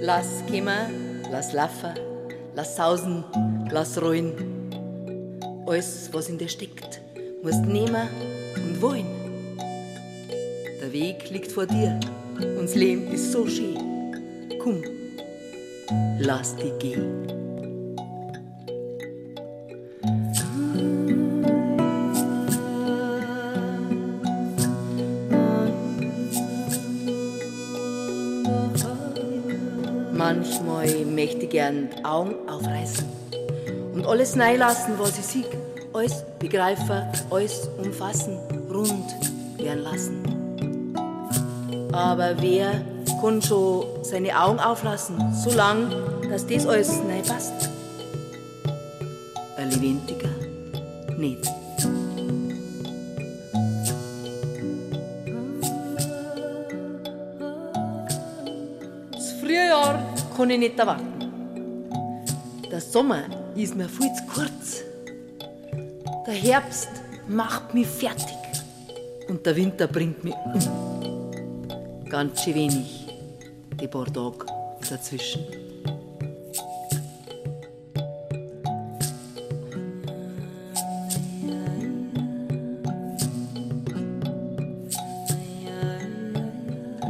[0.00, 1.94] Lass kommen, lass laufen,
[2.54, 3.24] lass sausen,
[3.70, 4.55] lass rollen.
[5.66, 7.00] Alles, was in dir steckt,
[7.42, 8.08] musst nehmen
[8.54, 9.06] und wollen.
[10.80, 11.98] Der Weg liegt vor dir,
[12.56, 13.76] Uns Leben ist so schön.
[14.62, 14.80] Komm,
[16.20, 17.26] lass dich gehen.
[30.12, 33.25] Manchmal möchte ich gern Augen aufreißen
[34.06, 35.44] und alles lassen, was ich sehe.
[35.92, 38.38] Alles begreifen, alles umfassen,
[38.72, 39.14] rund
[39.58, 40.22] werden lassen.
[41.92, 42.82] Aber wer
[43.20, 45.90] kann schon seine Augen auflassen, so lang,
[46.28, 47.70] dass das alles neu passt?
[49.56, 50.28] Ein Lebendiger
[51.16, 51.46] nicht.
[59.12, 59.98] Das Frühjahr
[60.36, 61.14] kann ich nicht erwarten.
[62.70, 63.22] Der Sommer
[63.62, 64.82] ist mir viel zu kurz.
[66.26, 66.88] Der Herbst
[67.26, 68.36] macht mich fertig
[69.28, 72.04] und der Winter bringt mich um.
[72.08, 73.06] Ganz schön wenig,
[73.80, 74.46] die paar Tage
[74.88, 75.44] dazwischen.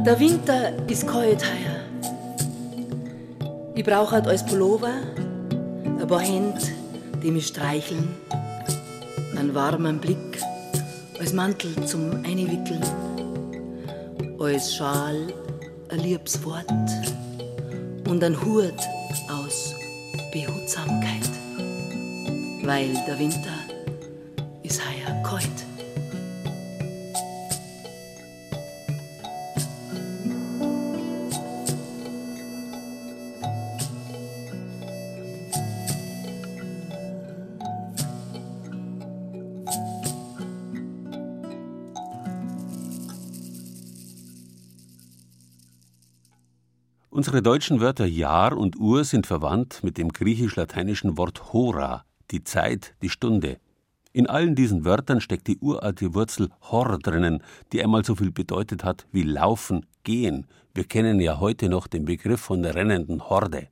[0.05, 1.81] Der Winter ist kalt heuer.
[3.75, 4.93] Ich brauche halt als Pullover
[6.07, 6.61] ein paar Hände,
[7.21, 8.07] die mich streicheln,
[9.35, 10.39] einen warmen Blick
[11.19, 12.81] als Mantel zum Einwickeln,
[14.39, 15.33] als Schal
[15.89, 16.71] ein liebes Wort
[18.07, 18.79] und ein Hut
[19.27, 19.75] aus
[20.31, 21.29] Behutsamkeit,
[22.63, 23.56] weil der Winter
[47.17, 52.93] Unsere deutschen Wörter Jahr und Uhr sind verwandt mit dem griechisch-lateinischen Wort Hora, die Zeit,
[53.01, 53.57] die Stunde.
[54.13, 57.41] In allen diesen Wörtern steckt die uralte Wurzel hor drinnen,
[57.73, 60.45] die einmal so viel bedeutet hat wie laufen, gehen.
[60.75, 63.69] Wir kennen ja heute noch den Begriff von der rennenden Horde.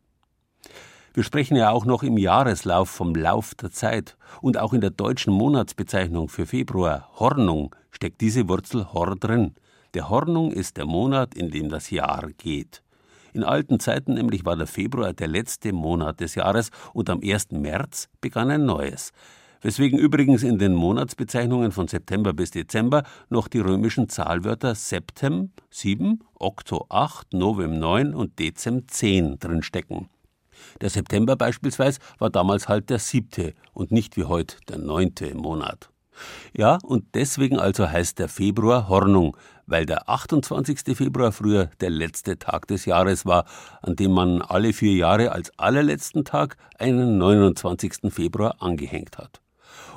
[1.13, 4.89] Wir sprechen ja auch noch im Jahreslauf vom Lauf der Zeit und auch in der
[4.89, 9.53] deutschen Monatsbezeichnung für Februar, Hornung, steckt diese Wurzel hor drin.
[9.93, 12.81] Der Hornung ist der Monat, in dem das Jahr geht.
[13.35, 17.51] In alten Zeiten nämlich war der Februar der letzte Monat des Jahres und am 1.
[17.51, 19.11] März begann ein neues.
[19.59, 26.23] Weswegen übrigens in den Monatsbezeichnungen von September bis Dezember noch die römischen Zahlwörter Septem 7,
[26.35, 30.07] Okto 8, Novem 9 und Dezem 10 drinstecken.
[30.79, 35.89] Der September beispielsweise war damals halt der siebte und nicht wie heute der neunte Monat.
[36.53, 39.35] Ja, und deswegen also heißt der Februar Hornung,
[39.67, 40.95] weil der 28.
[40.95, 43.45] Februar früher der letzte Tag des Jahres war,
[43.81, 48.11] an dem man alle vier Jahre als allerletzten Tag einen 29.
[48.13, 49.41] Februar angehängt hat.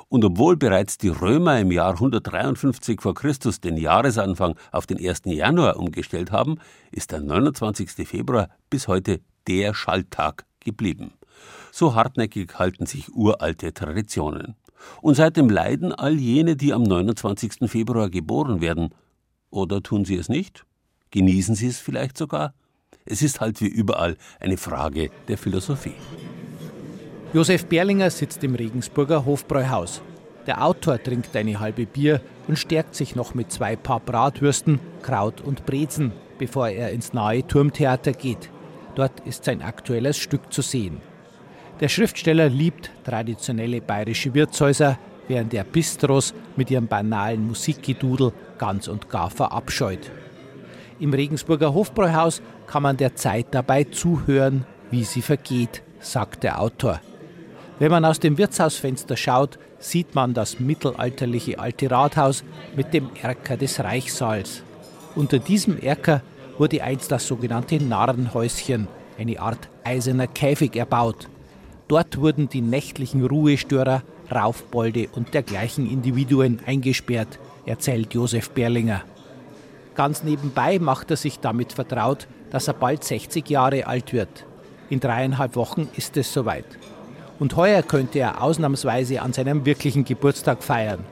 [0.09, 5.21] Und obwohl bereits die Römer im Jahr 153 vor Christus den Jahresanfang auf den 1.
[5.25, 6.57] Januar umgestellt haben,
[6.91, 7.91] ist der 29.
[8.07, 11.13] Februar bis heute der Schalttag geblieben.
[11.71, 14.55] So hartnäckig halten sich uralte Traditionen.
[15.01, 17.69] Und seitdem leiden all jene, die am 29.
[17.69, 18.89] Februar geboren werden.
[19.51, 20.65] Oder tun sie es nicht?
[21.11, 22.53] Genießen sie es vielleicht sogar?
[23.05, 25.95] Es ist halt wie überall eine Frage der Philosophie.
[27.33, 30.01] Josef Berlinger sitzt im Regensburger Hofbräuhaus.
[30.47, 35.41] Der Autor trinkt eine halbe Bier und stärkt sich noch mit zwei Paar Bratwürsten, Kraut
[35.41, 38.49] und Brezen, bevor er ins nahe Turmtheater geht.
[38.95, 41.01] Dort ist sein aktuelles Stück zu sehen.
[41.79, 44.97] Der Schriftsteller liebt traditionelle bayerische Wirtshäuser,
[45.29, 50.11] während er Bistros mit ihrem banalen Musikgedudel ganz und gar verabscheut.
[50.99, 56.99] Im Regensburger Hofbräuhaus kann man der Zeit dabei zuhören, wie sie vergeht, sagt der Autor.
[57.79, 62.43] Wenn man aus dem Wirtshausfenster schaut, sieht man das mittelalterliche alte Rathaus
[62.75, 64.63] mit dem Erker des Reichssaals.
[65.15, 66.21] Unter diesem Erker
[66.57, 71.29] wurde einst das sogenannte Narrenhäuschen, eine Art eiserner Käfig, erbaut.
[71.87, 79.03] Dort wurden die nächtlichen Ruhestörer, Raufbolde und dergleichen Individuen eingesperrt, erzählt Josef Berlinger.
[79.95, 84.45] Ganz nebenbei macht er sich damit vertraut, dass er bald 60 Jahre alt wird.
[84.89, 86.65] In dreieinhalb Wochen ist es soweit.
[87.37, 91.05] Und heuer könnte er ausnahmsweise an seinem wirklichen Geburtstag feiern.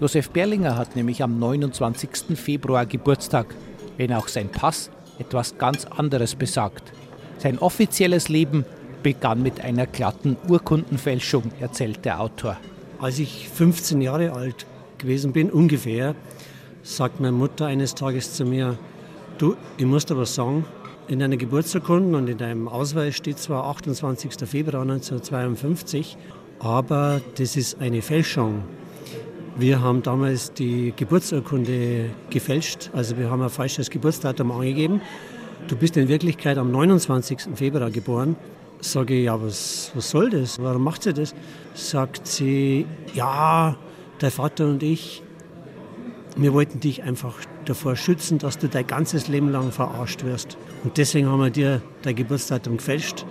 [0.00, 2.36] Josef Berlinger hat nämlich am 29.
[2.36, 3.54] Februar Geburtstag,
[3.96, 6.92] wenn auch sein Pass etwas ganz anderes besagt.
[7.38, 8.64] Sein offizielles Leben
[9.04, 12.56] begann mit einer glatten Urkundenfälschung, erzählt der Autor.
[12.98, 14.66] Als ich 15 Jahre alt
[14.98, 16.16] gewesen bin, ungefähr,
[16.82, 18.76] sagt meine Mutter eines Tages zu mir,
[19.36, 20.64] Du, ich muss dir was sagen.
[21.08, 24.48] In deiner Geburtsurkunde und in deinem Ausweis steht zwar 28.
[24.48, 26.16] Februar 1952,
[26.60, 28.62] aber das ist eine Fälschung.
[29.56, 35.00] Wir haben damals die Geburtsurkunde gefälscht, also wir haben ein falsches Geburtsdatum angegeben.
[35.66, 37.56] Du bist in Wirklichkeit am 29.
[37.56, 38.36] Februar geboren.
[38.80, 40.60] Sage ich, ja, was, was soll das?
[40.62, 41.34] Warum macht sie das?
[41.74, 43.76] Sagt sie, ja,
[44.18, 45.22] dein Vater und ich,
[46.36, 50.58] wir wollten dich einfach davor schützen, dass du dein ganzes Leben lang verarscht wirst.
[50.82, 53.24] Und deswegen haben wir dir dein Geburtsdatum gefälscht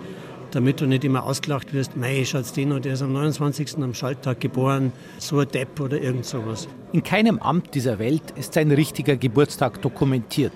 [0.54, 3.76] damit du nicht immer ausgelacht wirst, mei, schaut's den und der ist am 29.
[3.78, 6.68] am Schalttag geboren, so ein Depp oder irgend sowas.
[6.92, 10.52] In keinem Amt dieser Welt ist sein richtiger Geburtstag dokumentiert.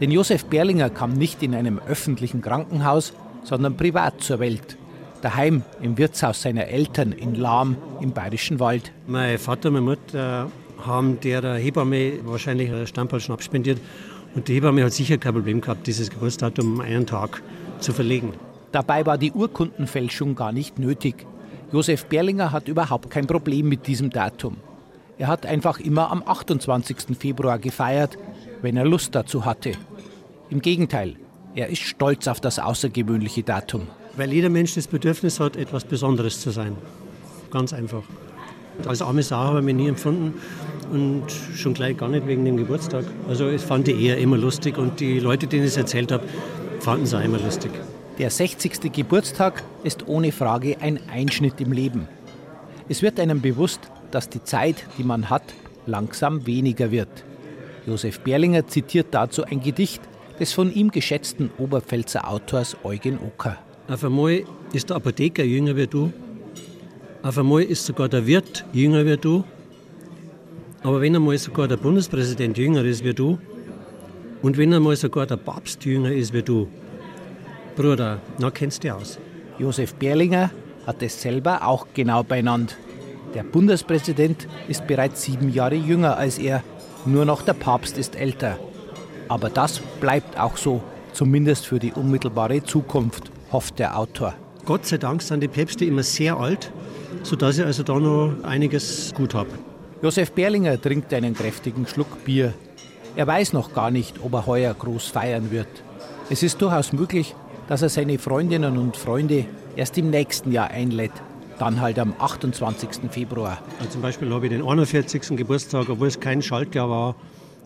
[0.00, 4.76] Denn Josef Berlinger kam nicht in einem öffentlichen Krankenhaus, sondern privat zur Welt.
[5.22, 8.92] Daheim im Wirtshaus seiner Eltern in Lahm im Bayerischen Wald.
[9.06, 10.50] Mein Vater und meine Mutter
[10.86, 13.78] haben der Hebamme wahrscheinlich einen Stammballschnaps spendiert.
[14.34, 17.42] Und die Hebamme hat sicher kein Problem gehabt, dieses Geburtsdatum um einen Tag
[17.80, 18.32] zu verlegen.
[18.72, 21.26] Dabei war die Urkundenfälschung gar nicht nötig.
[21.72, 24.56] Josef Berlinger hat überhaupt kein Problem mit diesem Datum.
[25.18, 27.16] Er hat einfach immer am 28.
[27.18, 28.16] Februar gefeiert,
[28.62, 29.72] wenn er Lust dazu hatte.
[30.48, 31.16] Im Gegenteil,
[31.54, 33.88] er ist stolz auf das außergewöhnliche Datum.
[34.16, 36.76] Weil jeder Mensch das Bedürfnis hat, etwas Besonderes zu sein.
[37.50, 38.02] Ganz einfach.
[38.86, 40.34] Als arme Sau habe ich mich nie empfunden
[40.90, 43.04] und schon gleich gar nicht wegen dem Geburtstag.
[43.28, 46.24] Also es fand ich eher immer lustig und die Leute, denen ich es erzählt habe,
[46.80, 47.72] fanden es auch immer lustig.
[48.18, 48.92] Der 60.
[48.92, 52.08] Geburtstag ist ohne Frage ein Einschnitt im Leben.
[52.88, 55.54] Es wird einem bewusst, dass die Zeit, die man hat,
[55.86, 57.24] langsam weniger wird.
[57.86, 60.02] Josef Berlinger zitiert dazu ein Gedicht
[60.40, 63.58] des von ihm geschätzten Oberpfälzer Autors Eugen Ocker.
[63.88, 66.10] Auf einmal ist der Apotheker jünger wie du.
[67.22, 69.44] Auf einmal ist sogar der Wirt jünger wie du.
[70.82, 73.38] Aber wenn einmal sogar der Bundespräsident jünger ist wie du
[74.40, 76.68] und wenn einmal sogar der Papst jünger ist wie du,
[77.76, 79.18] Bruder, na kennst du aus.
[79.58, 80.50] Josef Berlinger
[80.86, 82.78] hat es selber auch genau benannt.
[83.34, 86.64] Der Bundespräsident ist bereits sieben Jahre jünger als er,
[87.04, 88.58] nur noch der Papst ist älter.
[89.30, 94.34] Aber das bleibt auch so, zumindest für die unmittelbare Zukunft, hofft der Autor.
[94.64, 96.72] Gott sei Dank sind die Päpste immer sehr alt,
[97.22, 99.50] sodass ich also da noch einiges gut habe.
[100.02, 102.54] Josef Berlinger trinkt einen kräftigen Schluck Bier.
[103.14, 105.68] Er weiß noch gar nicht, ob er heuer groß feiern wird.
[106.28, 107.36] Es ist durchaus möglich,
[107.68, 111.12] dass er seine Freundinnen und Freunde erst im nächsten Jahr einlädt.
[111.60, 113.12] Dann halt am 28.
[113.12, 113.58] Februar.
[113.78, 115.36] Also zum Beispiel habe ich den 41.
[115.36, 117.14] Geburtstag, obwohl es kein Schaltjahr war,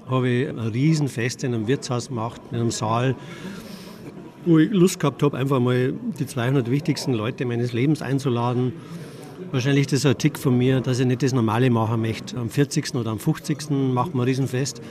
[0.09, 3.15] habe ich ein Riesenfest in einem Wirtshaus gemacht, in einem Saal,
[4.47, 8.73] wo ich Lust gehabt habe, einfach mal die 200 wichtigsten Leute meines Lebens einzuladen.
[9.53, 12.37] Wahrscheinlich ist das ein Tick von mir, dass ich nicht das Normale machen möchte.
[12.37, 12.95] Am 40.
[12.95, 13.71] oder am 50.
[13.71, 14.83] machen wir ein Riesenfest.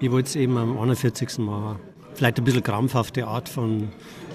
[0.00, 1.38] Ich wollte es eben am 41.
[1.38, 1.78] machen.
[2.14, 3.88] Vielleicht ein bisschen krampfhafte Art von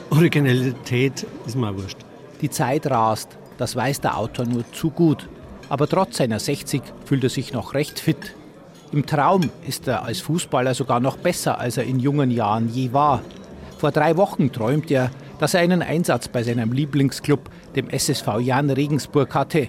[0.09, 1.97] Originalität ist mir wurscht.
[2.41, 5.27] Die Zeit rast, das weiß der Autor nur zu gut.
[5.69, 8.35] Aber trotz seiner 60 fühlt er sich noch recht fit.
[8.93, 12.93] Im Traum ist er als Fußballer sogar noch besser, als er in jungen Jahren je
[12.93, 13.21] war.
[13.77, 18.69] Vor drei Wochen träumt er, dass er einen Einsatz bei seinem Lieblingsclub, dem SSV Jan
[18.69, 19.67] Regensburg, hatte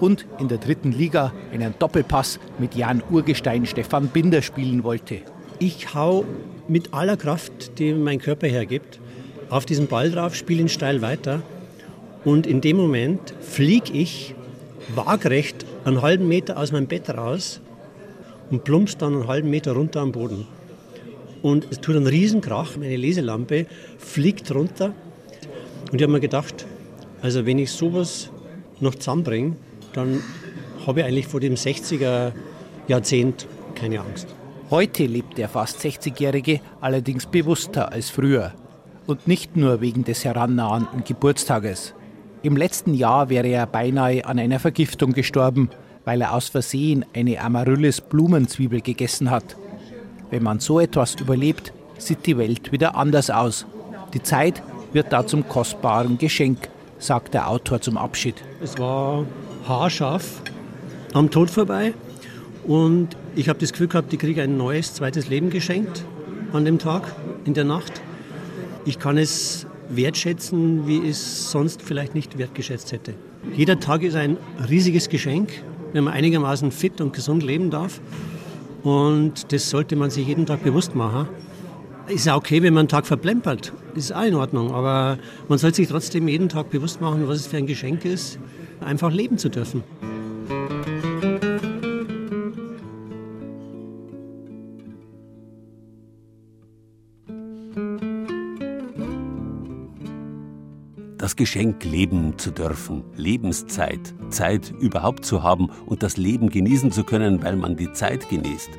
[0.00, 5.20] und in der dritten Liga einen Doppelpass mit Jan Urgestein Stefan Binder spielen wollte.
[5.58, 6.24] Ich hau
[6.66, 8.98] mit aller Kraft, die mein Körper hergibt,
[9.50, 11.42] auf diesen Ball drauf, spiele ihn steil weiter
[12.24, 14.34] und in dem Moment fliege ich
[14.94, 17.60] waagrecht einen halben Meter aus meinem Bett raus
[18.50, 20.46] und plumpst dann einen halben Meter runter am Boden.
[21.42, 23.66] Und es tut einen Riesenkrach, meine Leselampe
[23.98, 24.92] fliegt runter
[25.90, 26.66] und ich habe mir gedacht,
[27.22, 28.30] also wenn ich sowas
[28.80, 29.56] noch zusammenbringe,
[29.92, 30.20] dann
[30.86, 32.32] habe ich eigentlich vor dem 60er
[32.88, 34.26] Jahrzehnt keine Angst.
[34.70, 38.52] Heute lebt der fast 60-Jährige allerdings bewusster als früher.
[39.06, 41.94] Und nicht nur wegen des herannahenden Geburtstages.
[42.42, 45.70] Im letzten Jahr wäre er beinahe an einer Vergiftung gestorben,
[46.04, 49.56] weil er aus Versehen eine Amaryllis Blumenzwiebel gegessen hat.
[50.30, 53.66] Wenn man so etwas überlebt, sieht die Welt wieder anders aus.
[54.12, 58.36] Die Zeit wird da zum kostbaren Geschenk, sagt der Autor zum Abschied.
[58.62, 59.24] Es war
[59.66, 60.42] haarscharf
[61.12, 61.94] am Tod vorbei
[62.66, 66.04] und ich habe das Gefühl gehabt, ich kriege ein neues, zweites Leben geschenkt
[66.52, 67.02] an dem Tag,
[67.44, 68.00] in der Nacht.
[68.84, 73.14] Ich kann es wertschätzen, wie ich es sonst vielleicht nicht wertgeschätzt hätte.
[73.54, 74.36] Jeder Tag ist ein
[74.68, 75.50] riesiges Geschenk,
[75.94, 78.00] wenn man einigermaßen fit und gesund leben darf.
[78.82, 81.28] Und das sollte man sich jeden Tag bewusst machen.
[82.08, 83.72] Ist ja okay, wenn man einen Tag verplempert.
[83.94, 84.74] Ist auch in Ordnung.
[84.74, 85.16] Aber
[85.48, 88.38] man sollte sich trotzdem jeden Tag bewusst machen, was es für ein Geschenk ist,
[88.84, 89.82] einfach leben zu dürfen.
[101.34, 107.02] Das Geschenk, leben zu dürfen, Lebenszeit, Zeit überhaupt zu haben und das Leben genießen zu
[107.02, 108.70] können, weil man die Zeit genießt.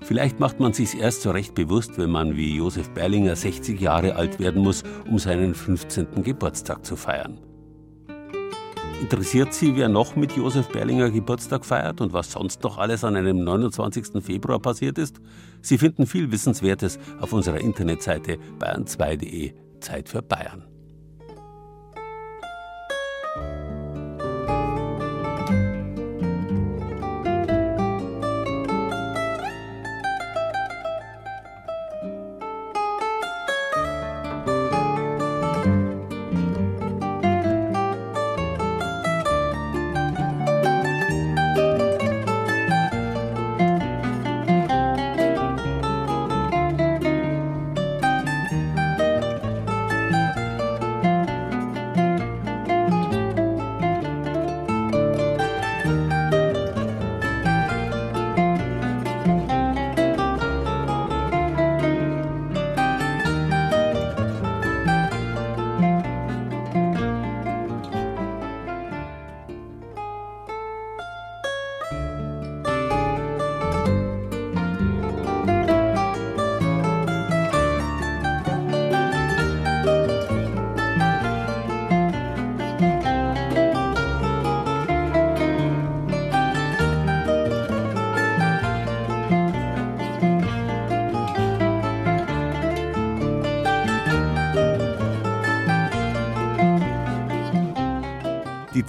[0.00, 4.16] Vielleicht macht man sich's erst so recht bewusst, wenn man wie Josef Berlinger 60 Jahre
[4.16, 6.22] alt werden muss, um seinen 15.
[6.22, 7.36] Geburtstag zu feiern.
[9.02, 13.14] Interessiert Sie, wer noch mit Josef Berlinger Geburtstag feiert und was sonst noch alles an
[13.14, 14.24] einem 29.
[14.24, 15.20] Februar passiert ist?
[15.60, 20.69] Sie finden viel Wissenswertes auf unserer Internetseite bayern2.de Zeit für Bayern.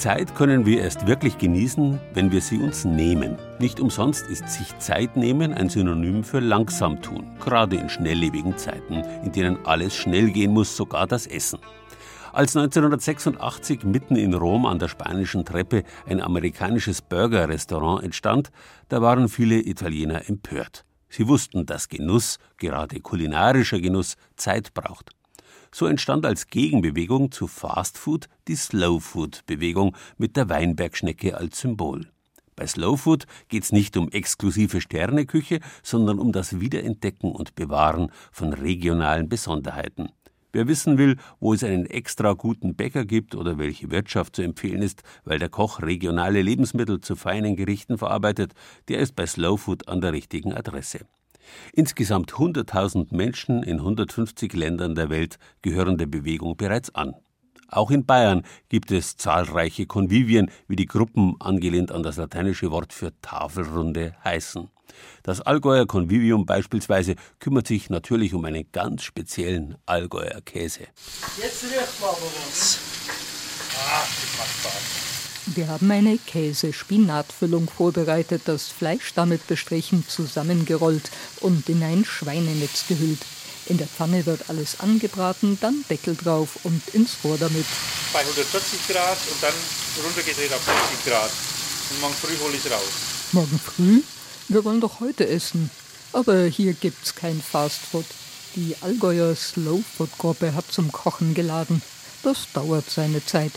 [0.02, 3.38] Zeit können wir erst wirklich genießen, wenn wir sie uns nehmen.
[3.60, 9.04] Nicht umsonst ist sich Zeit nehmen ein Synonym für langsam tun, gerade in schnelllebigen Zeiten,
[9.24, 11.60] in denen alles schnell gehen muss, sogar das Essen.
[12.34, 18.50] Als 1986 mitten in Rom an der spanischen Treppe ein amerikanisches Burger-Restaurant entstand,
[18.90, 20.84] da waren viele Italiener empört.
[21.10, 25.12] Sie wussten, dass Genuss, gerade kulinarischer Genuss, Zeit braucht.
[25.74, 31.62] So entstand als Gegenbewegung zu Fast Food die Slow Food Bewegung mit der Weinbergschnecke als
[31.62, 32.12] Symbol.
[32.58, 38.52] Bei Slow Food geht's nicht um exklusive Sterneküche, sondern um das Wiederentdecken und Bewahren von
[38.52, 40.10] regionalen Besonderheiten.
[40.52, 44.82] Wer wissen will, wo es einen extra guten Bäcker gibt oder welche Wirtschaft zu empfehlen
[44.82, 48.54] ist, weil der Koch regionale Lebensmittel zu feinen Gerichten verarbeitet,
[48.90, 51.06] der ist bei Slow Food an der richtigen Adresse.
[51.74, 57.16] Insgesamt 100.000 Menschen in 150 Ländern der Welt gehören der Bewegung bereits an.
[57.68, 62.92] Auch in Bayern gibt es zahlreiche Konvivien, wie die Gruppen angelehnt an das lateinische Wort
[62.92, 64.70] für Tafelrunde heißen.
[65.24, 70.88] Das Allgäuer Konvivium beispielsweise kümmert sich natürlich um einen ganz speziellen Allgäuer Käse.
[71.42, 72.80] Jetzt riecht man aber was.
[73.74, 75.01] Ah, das macht Spaß.
[75.54, 83.20] Wir haben eine Käse-Spinatfüllung vorbereitet, das Fleisch damit bestrichen, zusammengerollt und in ein Schweinenetz gehüllt.
[83.66, 87.66] In der Pfanne wird alles angebraten, dann Deckel drauf und ins Rohr damit.
[88.14, 89.54] Bei 140 Grad und dann
[90.06, 91.32] runtergedreht auf 50 Grad.
[91.90, 92.92] Und morgen früh hole ich es raus.
[93.34, 94.02] Morgen früh?
[94.48, 95.70] Wir wollen doch heute essen.
[96.14, 98.06] Aber hier gibt's kein Fastfood.
[98.56, 101.82] Die Allgäuer Slow Food Gruppe hat zum Kochen geladen.
[102.24, 103.52] Das dauert seine Zeit.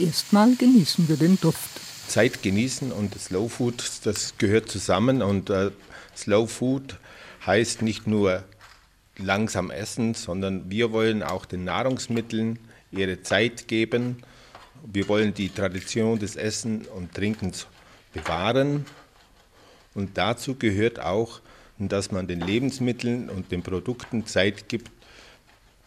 [0.00, 1.78] Erstmal genießen wir den Duft.
[2.08, 5.20] Zeit genießen und Slow Food, das gehört zusammen.
[5.20, 5.72] Und äh,
[6.16, 6.96] Slow Food
[7.44, 8.42] heißt nicht nur
[9.18, 12.58] langsam essen, sondern wir wollen auch den Nahrungsmitteln
[12.90, 14.22] ihre Zeit geben.
[14.90, 17.66] Wir wollen die Tradition des Essen und Trinkens
[18.14, 18.86] bewahren.
[19.92, 21.40] Und dazu gehört auch,
[21.78, 24.90] dass man den Lebensmitteln und den Produkten Zeit gibt,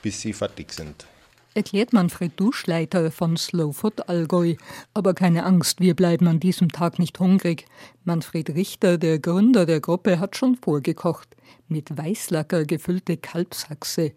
[0.04, 1.08] bis sie fertig sind
[1.56, 4.56] erklärt Manfred Duschleiter von Slowfood Allgäu.
[4.94, 7.66] Aber keine Angst, wir bleiben an diesem Tag nicht hungrig.
[8.04, 11.30] Manfred Richter, der Gründer der Gruppe, hat schon vorgekocht.
[11.68, 14.14] Mit Weißlacker gefüllte Kalbshaxe.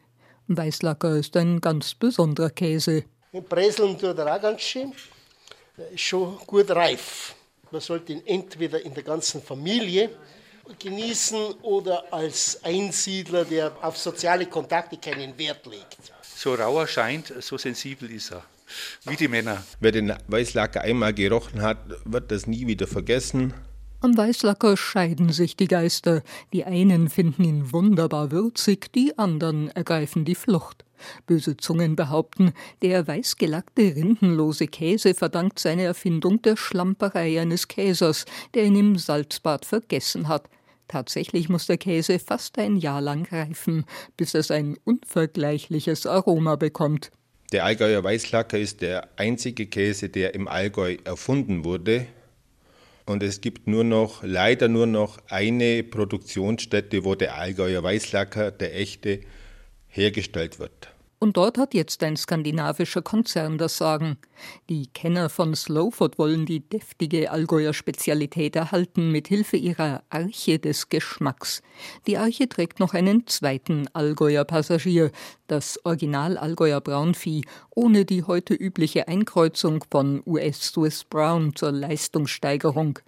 [0.48, 3.04] Weißlacker ist ein ganz besonderer Käse.
[3.48, 4.92] Präseln tut er auch ganz schön.
[5.76, 7.34] Er ist schon gut reif.
[7.70, 10.10] Man sollte ihn entweder in der ganzen Familie
[10.78, 17.56] genießen oder als Einsiedler, der auf soziale Kontakte keinen Wert legt so rau erscheint, so
[17.56, 18.42] sensibel ist er.
[19.04, 19.64] Wie die Männer.
[19.80, 23.54] Wer den Weißlacker einmal gerochen hat, wird das nie wieder vergessen.
[24.00, 26.22] Am Weißlacker scheiden sich die Geister.
[26.52, 30.84] Die einen finden ihn wunderbar würzig, die anderen ergreifen die Flucht.
[31.26, 38.64] Böse Zungen behaupten, der weißgelackte rindenlose Käse verdankt seine Erfindung der Schlamperei eines Käsers, der
[38.64, 40.48] ihn im Salzbad vergessen hat.
[40.88, 43.84] Tatsächlich muss der Käse fast ein Jahr lang reifen,
[44.16, 47.10] bis er sein unvergleichliches Aroma bekommt.
[47.52, 52.06] Der Allgäuer Weißlacker ist der einzige Käse, der im Allgäu erfunden wurde.
[53.04, 58.76] Und es gibt nur noch, leider nur noch eine Produktionsstätte, wo der Allgäuer Weißlacker, der
[58.76, 59.20] echte,
[59.88, 60.88] hergestellt wird.
[61.18, 64.18] Und dort hat jetzt ein skandinavischer Konzern das Sagen.
[64.68, 70.90] Die Kenner von Slowfood wollen die deftige Allgäuer Spezialität erhalten mit Hilfe ihrer Arche des
[70.90, 71.62] Geschmacks.
[72.06, 75.10] Die Arche trägt noch einen zweiten Allgäuer Passagier,
[75.46, 77.44] das Original Allgäuer Braunvieh,
[77.74, 82.98] ohne die heute übliche Einkreuzung von US Swiss Brown zur Leistungssteigerung.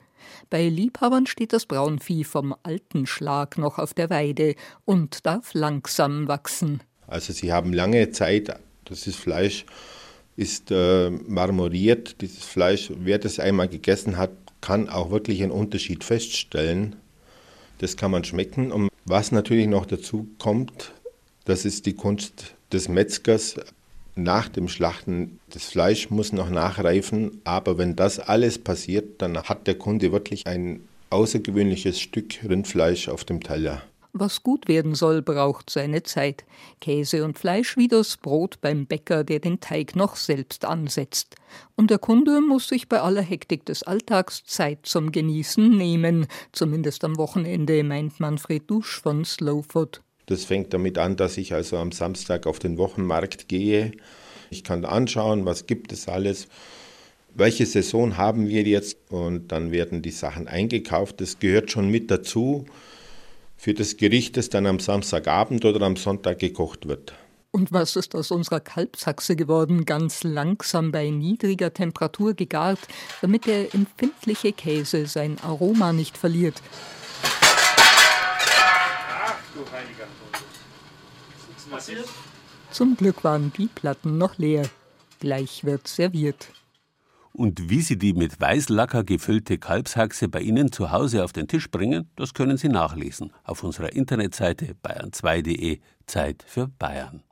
[0.49, 4.55] Bei Liebhabern steht das Braunvieh vom alten Schlag noch auf der Weide
[4.87, 6.83] und darf langsam wachsen.
[7.09, 8.55] Also sie haben lange Zeit,
[8.85, 9.65] das ist Fleisch
[10.39, 12.21] ist äh, marmoriert.
[12.21, 14.31] Dieses Fleisch, wer das einmal gegessen hat,
[14.61, 16.95] kann auch wirklich einen Unterschied feststellen.
[17.79, 18.71] Das kann man schmecken.
[18.71, 20.93] Und was natürlich noch dazu kommt,
[21.45, 23.57] das ist die Kunst des Metzgers.
[24.15, 29.67] Nach dem Schlachten, das Fleisch muss noch nachreifen, aber wenn das alles passiert, dann hat
[29.67, 30.81] der Kunde wirklich ein
[31.11, 33.83] außergewöhnliches Stück Rindfleisch auf dem Teller.
[34.13, 36.45] Was gut werden soll, braucht seine Zeit.
[36.81, 41.37] Käse und Fleisch wie das Brot beim Bäcker, der den Teig noch selbst ansetzt.
[41.77, 47.05] Und der Kunde muss sich bei aller Hektik des Alltags Zeit zum Genießen nehmen, zumindest
[47.05, 50.03] am Wochenende, meint Manfred Dusch von Slowfood.
[50.27, 53.93] Das fängt damit an, dass ich also am Samstag auf den Wochenmarkt gehe.
[54.51, 56.49] Ich kann anschauen, was gibt es alles
[57.35, 61.21] welche Saison haben wir jetzt und dann werden die Sachen eingekauft.
[61.21, 62.67] Das gehört schon mit dazu
[63.59, 67.13] für das Gericht, das dann am Samstagabend oder am Sonntag gekocht wird.
[67.51, 69.85] Und was ist aus unserer Kalbsachse geworden?
[69.85, 72.79] Ganz langsam bei niedriger Temperatur gegart,
[73.21, 76.63] damit der empfindliche Käse sein Aroma nicht verliert.
[79.25, 80.07] Ach du heiliger?
[82.71, 84.69] Zum Glück waren die Platten noch leer.
[85.21, 86.49] Gleich wird serviert.
[87.39, 91.71] Und wie Sie die mit Weißlacker gefüllte Kalbshaxe bei Ihnen zu Hause auf den Tisch
[91.71, 97.23] bringen, das können Sie nachlesen auf unserer Internetseite bayern2.de Zeit für Bayern.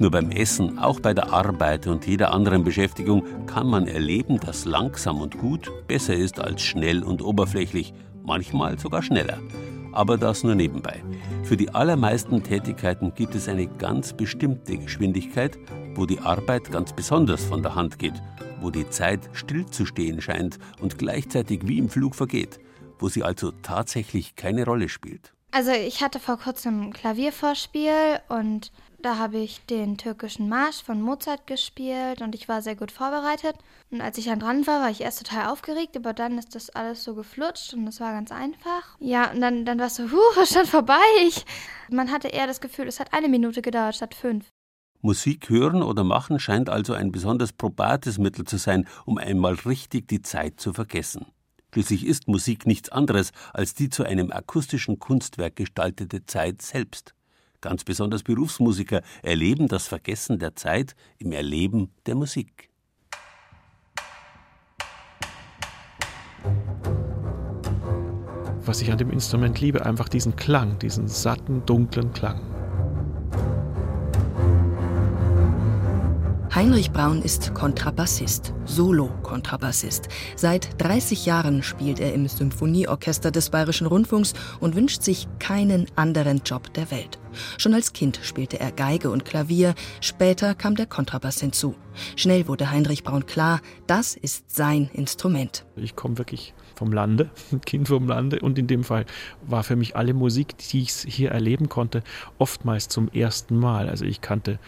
[0.00, 4.64] Nur beim Essen, auch bei der Arbeit und jeder anderen Beschäftigung kann man erleben, dass
[4.64, 7.92] langsam und gut besser ist als schnell und oberflächlich,
[8.22, 9.38] manchmal sogar schneller.
[9.92, 11.04] Aber das nur nebenbei.
[11.42, 15.58] Für die allermeisten Tätigkeiten gibt es eine ganz bestimmte Geschwindigkeit,
[15.94, 18.22] wo die Arbeit ganz besonders von der Hand geht,
[18.62, 22.58] wo die Zeit stillzustehen scheint und gleichzeitig wie im Flug vergeht,
[22.98, 25.34] wo sie also tatsächlich keine Rolle spielt.
[25.52, 28.70] Also ich hatte vor kurzem ein Klaviervorspiel und
[29.02, 33.56] da habe ich den türkischen Marsch von Mozart gespielt und ich war sehr gut vorbereitet.
[33.90, 36.70] Und als ich dann dran war, war ich erst total aufgeregt, aber dann ist das
[36.70, 38.96] alles so geflutscht und das war ganz einfach.
[39.00, 41.00] Ja, und dann, dann war es so, huh, schon vorbei.
[41.26, 41.44] Ich,
[41.90, 44.46] man hatte eher das Gefühl, es hat eine Minute gedauert statt fünf.
[45.02, 50.08] Musik hören oder machen scheint also ein besonders probates Mittel zu sein, um einmal richtig
[50.08, 51.26] die Zeit zu vergessen.
[51.72, 57.14] Schließlich ist Musik nichts anderes als die zu einem akustischen Kunstwerk gestaltete Zeit selbst.
[57.60, 62.70] Ganz besonders Berufsmusiker erleben das Vergessen der Zeit im Erleben der Musik.
[68.62, 72.49] Was ich an dem Instrument liebe, einfach diesen Klang, diesen satten, dunklen Klang.
[76.52, 80.08] Heinrich Braun ist Kontrabassist, Solo-Kontrabassist.
[80.34, 86.42] Seit 30 Jahren spielt er im Symphonieorchester des Bayerischen Rundfunks und wünscht sich keinen anderen
[86.44, 87.20] Job der Welt.
[87.56, 91.76] Schon als Kind spielte er Geige und Klavier, später kam der Kontrabass hinzu.
[92.16, 95.64] Schnell wurde Heinrich Braun klar, das ist sein Instrument.
[95.76, 98.40] Ich komme wirklich vom Lande, ein Kind vom Lande.
[98.40, 99.04] Und in dem Fall
[99.46, 102.02] war für mich alle Musik, die ich hier erleben konnte,
[102.38, 103.88] oftmals zum ersten Mal.
[103.88, 104.58] Also ich kannte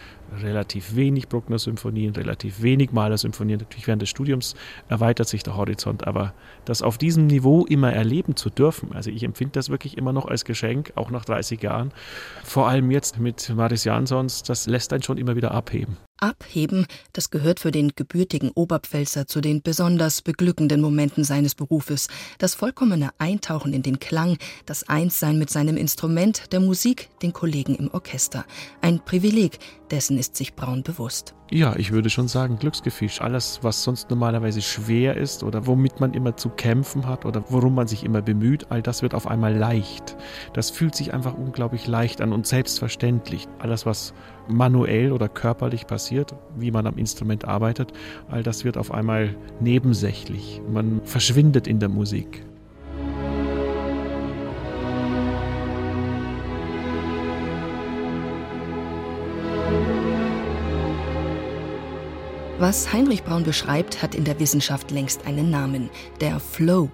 [0.41, 3.59] relativ wenig Bruckner-Symphonien, relativ wenig Mahler-Symphonien.
[3.59, 4.55] Natürlich während des Studiums
[4.89, 6.33] erweitert sich der Horizont, aber
[6.65, 10.25] das auf diesem Niveau immer erleben zu dürfen, also ich empfinde das wirklich immer noch
[10.25, 11.91] als Geschenk, auch nach 30 Jahren.
[12.43, 15.97] Vor allem jetzt mit Maris Jansons, das lässt einen schon immer wieder abheben.
[16.23, 22.07] Abheben, das gehört für den gebürtigen Oberpfälzer zu den besonders beglückenden Momenten seines Berufes.
[22.37, 27.75] Das vollkommene Eintauchen in den Klang, das Einssein mit seinem Instrument, der Musik, den Kollegen
[27.75, 28.45] im Orchester.
[28.79, 29.59] Ein Privileg,
[29.91, 31.35] dessen ist sich Braun bewusst.
[31.51, 33.09] Ja, ich würde schon sagen, Glücksgefühl.
[33.19, 37.75] Alles, was sonst normalerweise schwer ist oder womit man immer zu kämpfen hat oder worum
[37.75, 40.15] man sich immer bemüht, all das wird auf einmal leicht.
[40.53, 43.47] Das fühlt sich einfach unglaublich leicht an und selbstverständlich.
[43.59, 44.13] Alles, was
[44.47, 47.93] manuell oder körperlich passiert, wie man am Instrument arbeitet,
[48.29, 50.61] all das wird auf einmal nebensächlich.
[50.71, 52.43] Man verschwindet in der Musik.
[62.63, 65.89] Was Heinrich Braun beschreibt, hat in der Wissenschaft längst einen Namen,
[66.21, 66.89] der Flow.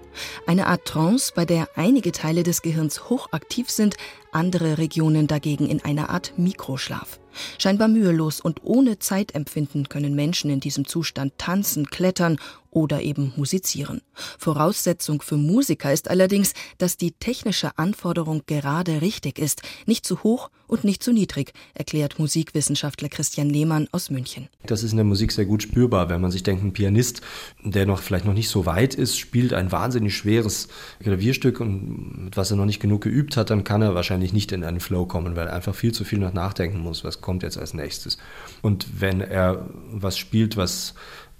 [0.47, 3.95] Eine Art Trance, bei der einige Teile des Gehirns hochaktiv sind,
[4.31, 7.18] andere Regionen dagegen in einer Art Mikroschlaf.
[7.57, 12.37] Scheinbar mühelos und ohne Zeitempfinden können Menschen in diesem Zustand tanzen, klettern
[12.72, 14.01] oder eben musizieren.
[14.38, 20.49] Voraussetzung für Musiker ist allerdings, dass die technische Anforderung gerade richtig ist, nicht zu hoch
[20.67, 24.49] und nicht zu niedrig, erklärt Musikwissenschaftler Christian Lehmann aus München.
[24.65, 27.22] Das ist in der Musik sehr gut spürbar, wenn man sich denkt, ein Pianist,
[27.63, 30.67] der noch vielleicht noch nicht so weit ist, spielt ein wahnsinnig schweres
[31.01, 34.51] Klavierstück und mit was er noch nicht genug geübt hat, dann kann er wahrscheinlich nicht
[34.51, 37.43] in einen Flow kommen, weil er einfach viel zu viel noch nachdenken muss, was kommt
[37.43, 38.17] jetzt als nächstes.
[38.61, 40.93] Und wenn er was spielt, was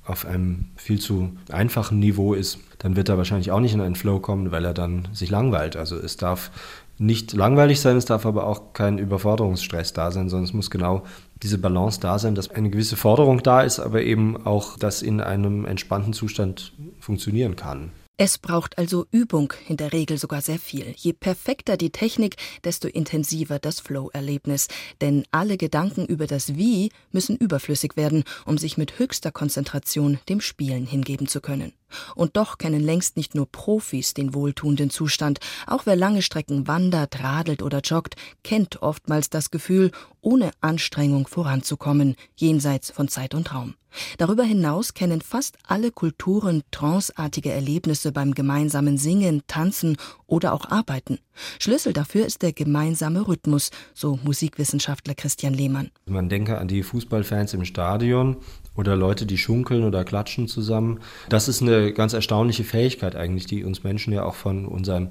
[0.10, 3.95] auf einem viel zu einfachen Niveau ist, dann wird er wahrscheinlich auch nicht in einen
[3.95, 5.76] Flow kommen, weil er dann sich langweilt.
[5.76, 6.51] Also es darf
[6.97, 11.03] nicht langweilig sein, es darf aber auch kein Überforderungsstress da sein, sondern es muss genau
[11.41, 15.22] diese Balance da sein, dass eine gewisse Forderung da ist, aber eben auch das in
[15.22, 17.91] einem entspannten Zustand funktionieren kann.
[18.22, 20.94] Es braucht also Übung, in der Regel sogar sehr viel.
[20.98, 24.68] Je perfekter die Technik, desto intensiver das Flow-Erlebnis.
[25.00, 30.42] Denn alle Gedanken über das Wie müssen überflüssig werden, um sich mit höchster Konzentration dem
[30.42, 31.72] Spielen hingeben zu können.
[32.16, 35.40] Und doch kennen längst nicht nur Profis den wohltuenden Zustand.
[35.68, 42.16] Auch wer lange Strecken wandert, radelt oder joggt, kennt oftmals das Gefühl, ohne Anstrengung voranzukommen,
[42.36, 43.76] jenseits von Zeit und Raum.
[44.18, 51.20] Darüber hinaus kennen fast alle Kulturen tranceartige Erlebnisse beim gemeinsamen Singen, Tanzen oder auch Arbeiten.
[51.60, 55.90] Schlüssel dafür ist der gemeinsame Rhythmus, so Musikwissenschaftler Christian Lehmann.
[56.06, 58.38] Man denke an die Fußballfans im Stadion
[58.76, 61.00] oder Leute, die schunkeln oder klatschen zusammen.
[61.28, 65.10] Das ist eine ganz erstaunliche Fähigkeit eigentlich, die uns Menschen ja auch von unseren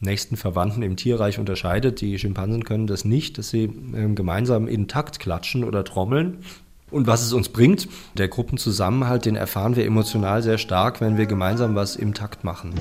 [0.00, 2.00] nächsten Verwandten im Tierreich unterscheidet.
[2.00, 6.38] Die Schimpansen können das nicht, dass sie ähm, gemeinsam in Takt klatschen oder trommeln.
[6.90, 11.26] Und was es uns bringt, der Gruppenzusammenhalt, den erfahren wir emotional sehr stark, wenn wir
[11.26, 12.72] gemeinsam was im Takt machen.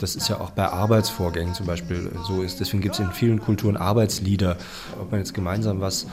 [0.00, 2.42] Das ist ja auch bei Arbeitsvorgängen zum Beispiel so.
[2.42, 4.56] Deswegen gibt es in vielen Kulturen Arbeitslieder.
[5.00, 6.08] Ob man jetzt gemeinsam was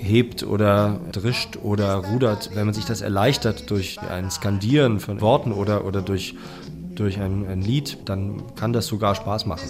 [0.00, 5.52] hebt oder drischt oder rudert, wenn man sich das erleichtert durch ein Skandieren von Worten
[5.52, 6.34] oder, oder durch,
[6.94, 9.68] durch ein, ein Lied, dann kann das sogar Spaß machen.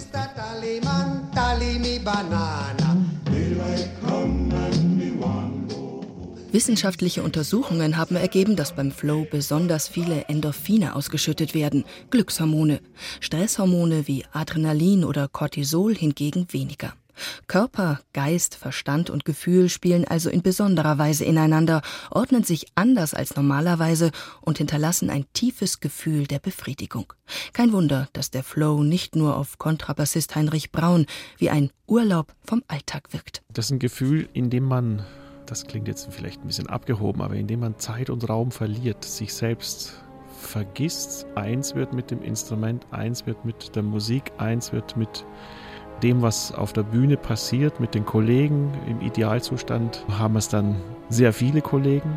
[6.51, 12.81] Wissenschaftliche Untersuchungen haben ergeben, dass beim Flow besonders viele Endorphine ausgeschüttet werden, Glückshormone.
[13.21, 16.93] Stresshormone wie Adrenalin oder Cortisol hingegen weniger.
[17.47, 23.35] Körper, Geist, Verstand und Gefühl spielen also in besonderer Weise ineinander, ordnen sich anders als
[23.35, 27.13] normalerweise und hinterlassen ein tiefes Gefühl der Befriedigung.
[27.53, 31.05] Kein Wunder, dass der Flow nicht nur auf Kontrabassist Heinrich Braun
[31.37, 33.41] wie ein Urlaub vom Alltag wirkt.
[33.51, 35.05] Das ist ein Gefühl, in dem man,
[35.45, 39.03] das klingt jetzt vielleicht ein bisschen abgehoben, aber in dem man Zeit und Raum verliert,
[39.03, 40.01] sich selbst
[40.41, 45.25] vergisst, eins wird mit dem Instrument, eins wird mit der Musik, eins wird mit
[46.01, 48.73] dem, was auf der Bühne passiert mit den Kollegen.
[48.87, 50.75] Im Idealzustand haben es dann
[51.09, 52.11] sehr viele Kollegen.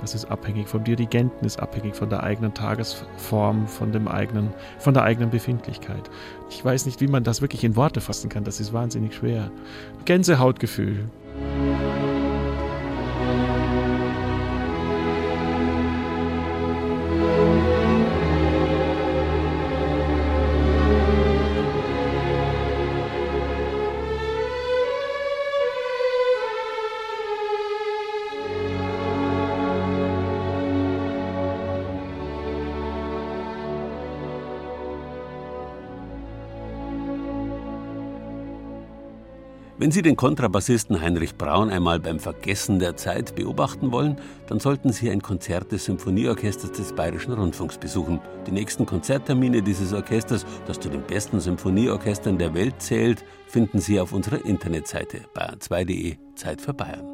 [0.00, 4.94] Das ist abhängig vom Dirigenten, ist abhängig von der eigenen Tagesform, von, dem eigenen, von
[4.94, 6.10] der eigenen Befindlichkeit.
[6.50, 8.44] Ich weiß nicht, wie man das wirklich in Worte fassen kann.
[8.44, 9.50] Das ist wahnsinnig schwer.
[10.04, 11.08] Gänsehautgefühl.
[39.84, 44.16] Wenn Sie den Kontrabassisten Heinrich Braun einmal beim Vergessen der Zeit beobachten wollen,
[44.46, 48.18] dann sollten Sie ein Konzert des Symphonieorchesters des Bayerischen Rundfunks besuchen.
[48.46, 54.00] Die nächsten Konzerttermine dieses Orchesters, das zu den besten Symphonieorchestern der Welt zählt, finden Sie
[54.00, 57.13] auf unserer Internetseite bayern2.de Zeit für Bayern.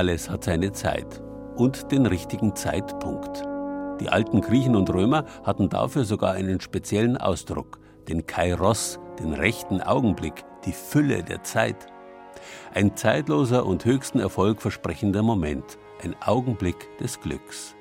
[0.00, 1.22] Alles hat seine Zeit
[1.56, 3.42] und den richtigen Zeitpunkt.
[4.00, 7.78] Die alten Griechen und Römer hatten dafür sogar einen speziellen Ausdruck,
[8.08, 11.76] den Kairos, den rechten Augenblick, die Fülle der Zeit.
[12.72, 17.76] Ein zeitloser und höchsten Erfolg versprechender Moment, ein Augenblick des Glücks.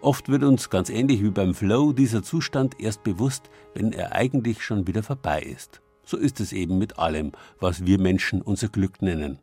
[0.00, 4.64] Oft wird uns ganz ähnlich wie beim Flow dieser Zustand erst bewusst, wenn er eigentlich
[4.64, 5.82] schon wieder vorbei ist.
[6.06, 9.38] So ist es eben mit allem, was wir Menschen unser Glück nennen.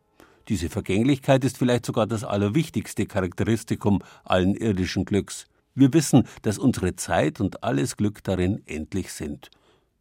[0.50, 5.45] Diese Vergänglichkeit ist vielleicht sogar das allerwichtigste Charakteristikum allen irdischen Glücks.
[5.76, 9.52] Wir wissen, dass unsere Zeit und alles Glück darin endlich sind.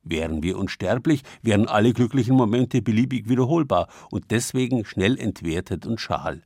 [0.03, 6.43] Wären wir unsterblich, wären alle glücklichen Momente beliebig wiederholbar und deswegen schnell entwertet und schal.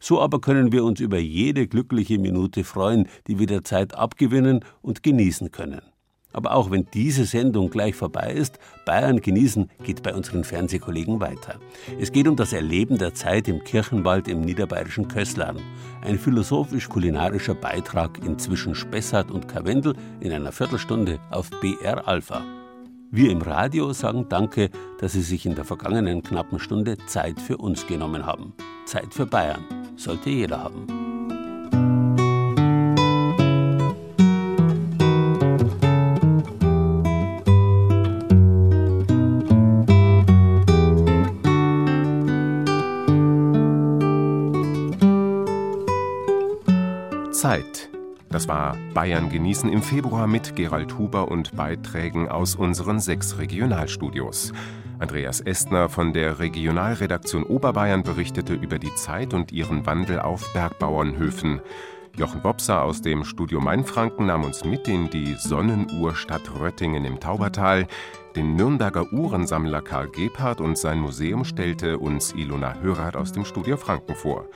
[0.00, 4.64] So aber können wir uns über jede glückliche Minute freuen, die wir der Zeit abgewinnen
[4.80, 5.82] und genießen können.
[6.34, 11.58] Aber auch wenn diese Sendung gleich vorbei ist, Bayern genießen geht bei unseren Fernsehkollegen weiter.
[11.98, 15.58] Es geht um das Erleben der Zeit im Kirchenwald im niederbayerischen Kösslern.
[16.02, 22.44] Ein philosophisch-kulinarischer Beitrag inzwischen Spessart und Karwendel in einer Viertelstunde auf BR Alpha.
[23.12, 27.58] Wir im Radio sagen Danke, dass Sie sich in der vergangenen knappen Stunde Zeit für
[27.58, 28.54] uns genommen haben.
[28.86, 29.64] Zeit für Bayern
[29.96, 31.13] sollte jeder haben.
[47.54, 47.88] Zeit.
[48.30, 54.52] Das war Bayern genießen im Februar mit Gerald Huber und Beiträgen aus unseren sechs Regionalstudios.
[54.98, 61.60] Andreas Estner von der Regionalredaktion Oberbayern berichtete über die Zeit und ihren Wandel auf Bergbauernhöfen.
[62.16, 67.86] Jochen Bobser aus dem Studio Mainfranken nahm uns mit in die Sonnenuhrstadt Röttingen im Taubertal.
[68.34, 73.76] Den Nürnberger Uhrensammler Karl Gebhardt und sein Museum stellte uns Ilona Hörath aus dem Studio
[73.76, 74.46] Franken vor.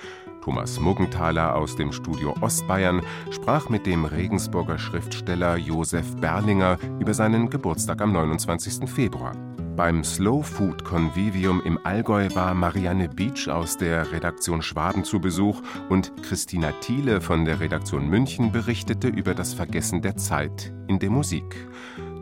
[0.48, 7.50] Thomas Muggenthaler aus dem Studio Ostbayern sprach mit dem Regensburger Schriftsteller Josef Berlinger über seinen
[7.50, 8.88] Geburtstag am 29.
[8.88, 9.32] Februar.
[9.76, 15.60] Beim Slow Food Convivium im Allgäu war Marianne Beach aus der Redaktion Schwaben zu Besuch
[15.90, 21.10] und Christina Thiele von der Redaktion München berichtete über das Vergessen der Zeit in der
[21.10, 21.68] Musik.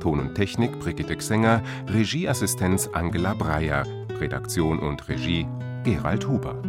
[0.00, 3.86] Ton und Technik Brigitte Xenger, Regieassistenz Angela Breyer,
[4.18, 5.46] Redaktion und Regie
[5.84, 6.60] Gerald Huber.